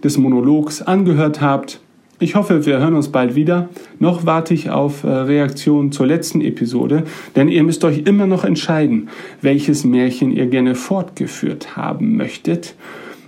des 0.04 0.18
Monologs 0.18 0.82
angehört 0.82 1.40
habt. 1.40 1.82
Ich 2.22 2.36
hoffe, 2.36 2.66
wir 2.66 2.80
hören 2.80 2.96
uns 2.96 3.08
bald 3.08 3.36
wieder. 3.36 3.70
Noch 3.98 4.26
warte 4.26 4.54
ich 4.54 4.70
auf 4.70 5.06
äh, 5.06 5.08
Reaktionen 5.08 5.94
zur 5.94 6.06
letzten 6.06 6.42
Episode, 6.42 7.04
denn 7.38 7.48
ihr 7.48 7.64
müsst 7.64 7.86
euch 7.86 8.00
immer 8.00 8.28
noch 8.28 8.44
entscheiden, 8.44 9.08
welches 9.42 9.86
Märchen 9.86 10.32
ihr 10.32 10.48
gerne 10.48 10.76
fortgeführt 10.76 11.78
haben 11.78 12.18
möchtet, 12.18 12.76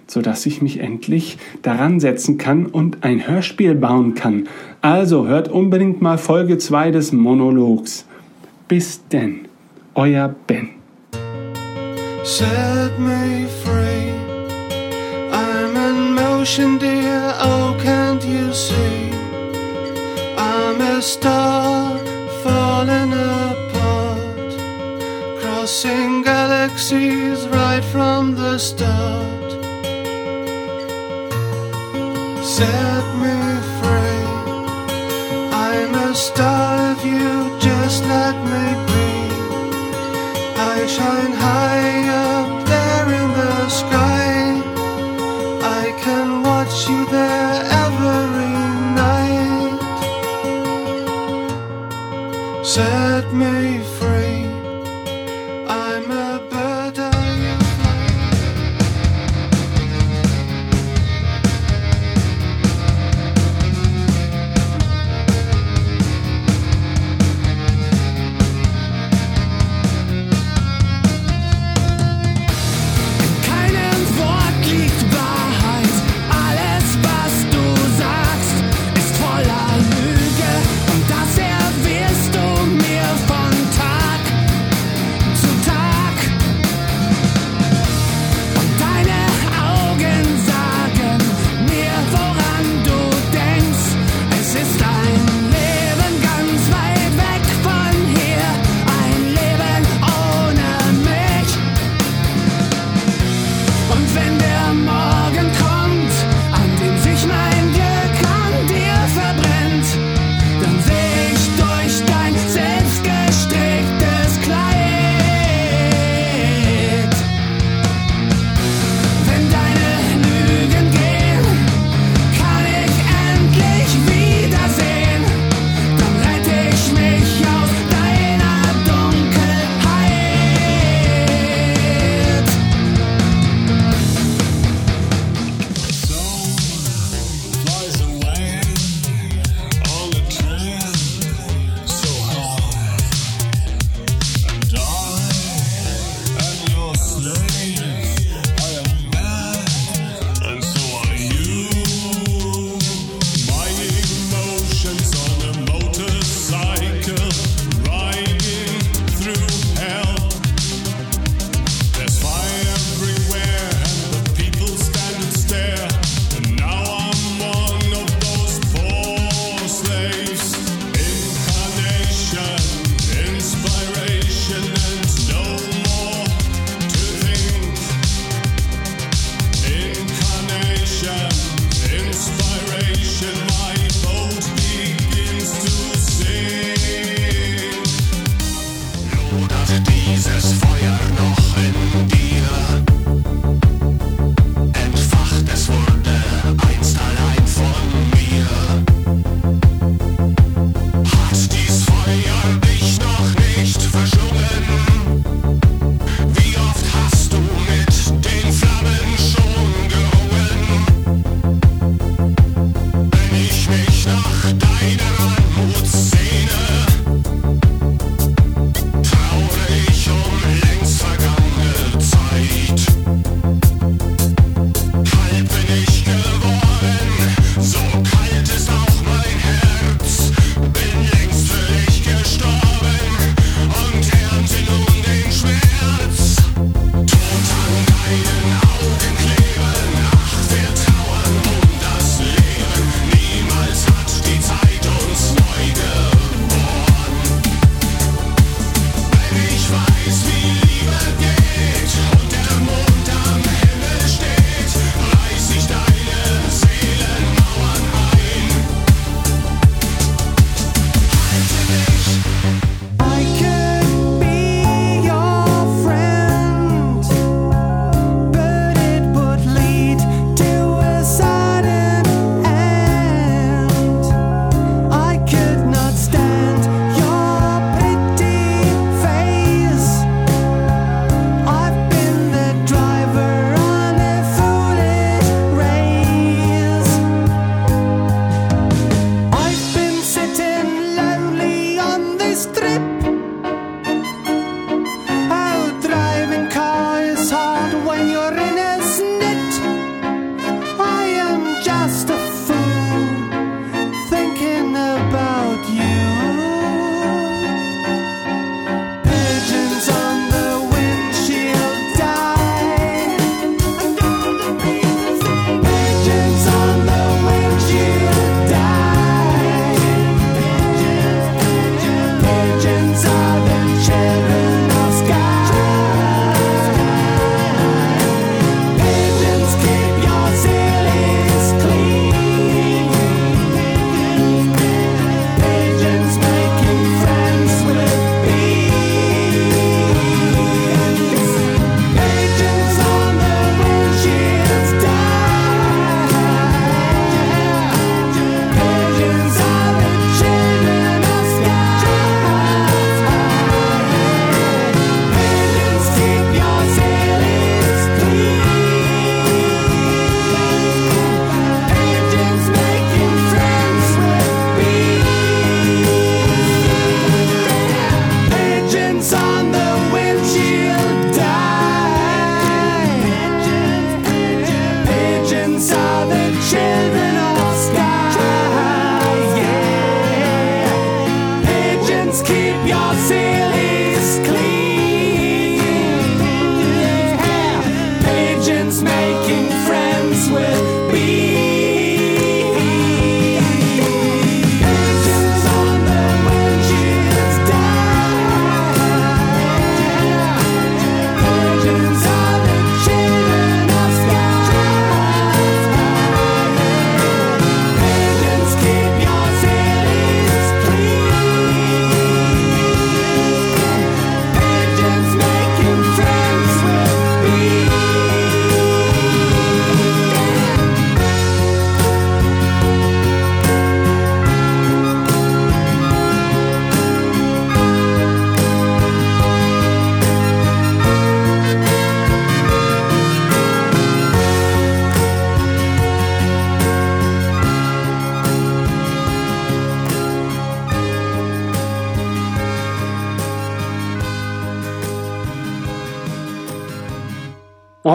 sodass 0.07 0.45
ich 0.45 0.61
mich 0.61 0.81
endlich 0.81 1.37
daran 1.61 2.01
setzen 2.01 2.37
kann 2.37 2.65
und 2.65 3.05
ein 3.05 3.25
Hörspiel 3.25 3.75
bauen 3.75 4.13
kann. 4.13 4.49
Also 4.81 5.25
hört 5.25 5.47
unbedingt 5.47 6.01
mal 6.01 6.17
Folge 6.17 6.57
2 6.57 6.91
des 6.91 7.13
Monologs. 7.13 8.05
Bis 8.67 9.07
denn, 9.07 9.47
euer 9.95 10.35
Ben. 10.47 10.67
Set 12.25 12.99
me 12.99 13.47
free. 13.63 14.11
I'm 15.31 15.75
in 15.77 16.13
motion, 16.13 16.77
dear. 16.77 17.33
Oh, 17.41 17.73
can't? 18.53 19.15
I'm 20.37 20.81
a 20.81 21.01
star 21.01 21.97
falling 22.43 23.13
apart, 23.13 24.51
crossing 25.39 26.21
galaxies 26.23 27.47
right 27.47 27.83
from 27.83 28.35
the 28.35 28.57
start. 28.57 29.51
Set 32.43 33.05
me 33.23 33.37
free. 33.79 34.25
I'm 35.53 35.93
a 35.95 36.13
star 36.13 36.91
if 36.93 37.05
you 37.05 37.59
just 37.59 38.03
let 38.03 38.35
me 38.51 38.65
be. 38.87 39.11
I 40.57 40.85
Von 40.97 41.31
Tag 41.37 41.70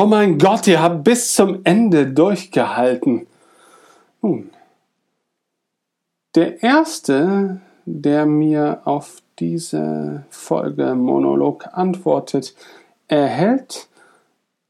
Oh 0.06 0.08
mein 0.08 0.38
Gott, 0.38 0.68
ihr 0.68 0.80
habt 0.80 1.02
bis 1.02 1.34
zum 1.34 1.62
Ende 1.64 2.06
durchgehalten. 2.06 3.26
Nun, 4.22 4.50
der 6.36 6.62
erste, 6.62 7.60
der 7.86 8.24
mir 8.24 8.82
auf 8.84 9.16
diese 9.40 10.24
Folge 10.30 10.94
Monolog 10.94 11.66
antwortet, 11.72 12.54
erhält 13.08 13.88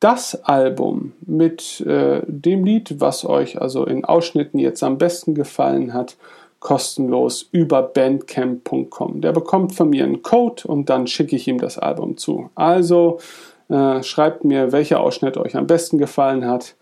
das 0.00 0.42
Album 0.42 1.12
mit 1.20 1.82
äh, 1.82 2.22
dem 2.26 2.64
Lied, 2.64 2.98
was 3.02 3.26
euch 3.26 3.60
also 3.60 3.84
in 3.84 4.06
Ausschnitten 4.06 4.58
jetzt 4.58 4.82
am 4.82 4.96
besten 4.96 5.34
gefallen 5.34 5.92
hat, 5.92 6.16
kostenlos 6.60 7.46
über 7.52 7.82
bandcamp.com. 7.82 9.20
Der 9.20 9.32
bekommt 9.32 9.74
von 9.74 9.90
mir 9.90 10.04
einen 10.04 10.22
Code 10.22 10.66
und 10.66 10.88
dann 10.88 11.06
schicke 11.06 11.36
ich 11.36 11.46
ihm 11.46 11.58
das 11.58 11.76
Album 11.76 12.16
zu. 12.16 12.48
Also 12.54 13.18
äh, 13.68 14.02
schreibt 14.02 14.44
mir, 14.44 14.72
welcher 14.72 15.00
Ausschnitt 15.00 15.36
euch 15.36 15.56
am 15.56 15.66
besten 15.66 15.98
gefallen 15.98 16.46
hat 16.46 16.76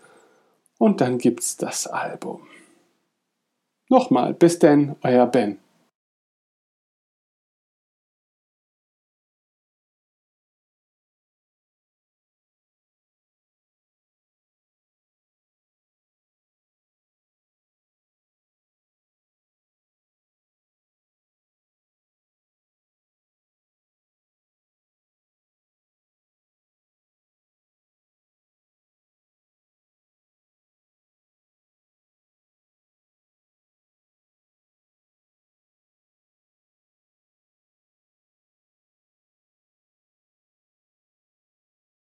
und 0.77 1.01
dann 1.01 1.17
gibt's 1.17 1.57
das 1.57 1.87
Album. 1.87 2.41
Nochmal, 3.89 4.33
bis 4.33 4.59
denn, 4.59 4.95
euer 5.03 5.25
Ben. 5.27 5.59